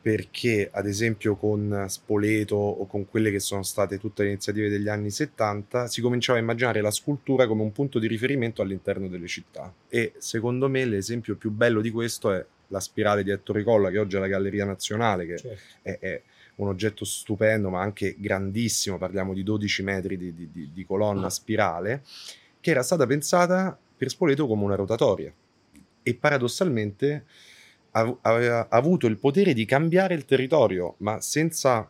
[0.00, 4.88] perché ad esempio con Spoleto o con quelle che sono state tutte le iniziative degli
[4.88, 9.26] anni 70 si cominciava a immaginare la scultura come un punto di riferimento all'interno delle
[9.26, 13.90] città e secondo me l'esempio più bello di questo è la spirale di Ettore Colla,
[13.90, 15.62] che oggi è la Galleria Nazionale, che certo.
[15.82, 16.22] è, è,
[16.56, 21.30] un oggetto stupendo, ma anche grandissimo, parliamo di 12 metri di, di, di colonna ah.
[21.30, 22.02] spirale,
[22.60, 25.32] che era stata pensata per Spoleto come una rotatoria
[26.02, 27.24] e paradossalmente
[27.90, 31.88] aveva avuto il potere di cambiare il territorio, ma senza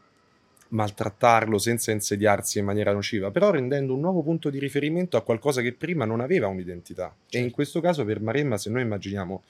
[0.68, 5.62] maltrattarlo, senza insediarsi in maniera nociva, però rendendo un nuovo punto di riferimento a qualcosa
[5.62, 7.14] che prima non aveva un'identità.
[7.22, 7.36] Certo.
[7.36, 9.42] E in questo caso per Maremma, se noi immaginiamo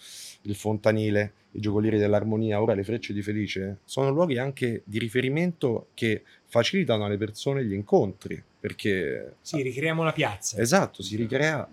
[0.43, 5.89] il fontanile, i giocolieri dell'armonia, ora le frecce di Felice, sono luoghi anche di riferimento
[5.95, 9.35] che facilitano alle persone gli incontri, perché...
[9.41, 10.61] Sì, ricreiamo la piazza.
[10.61, 11.69] Esatto, si ricrea...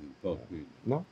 [0.83, 1.05] No?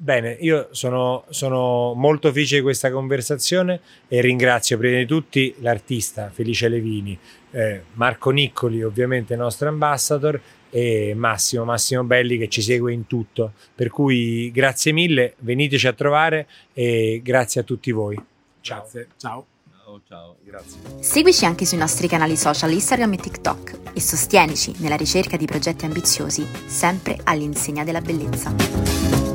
[0.00, 6.30] Bene, io sono, sono, molto felice di questa conversazione e ringrazio prima di tutti l'artista
[6.32, 7.18] Felice Levini,
[7.50, 10.40] eh, Marco Niccoli, ovviamente nostro ambassador,
[10.70, 13.54] e Massimo, Massimo Belli che ci segue in tutto.
[13.74, 18.14] Per cui grazie mille, veniteci a trovare e grazie a tutti voi.
[18.60, 18.78] Ciao.
[18.82, 19.08] Grazie.
[19.16, 19.46] Ciao.
[19.84, 20.78] Ciao, ciao, grazie.
[21.00, 25.86] Seguici anche sui nostri canali social Instagram e TikTok e sostienici nella ricerca di progetti
[25.86, 29.27] ambiziosi, sempre all'insegna della bellezza.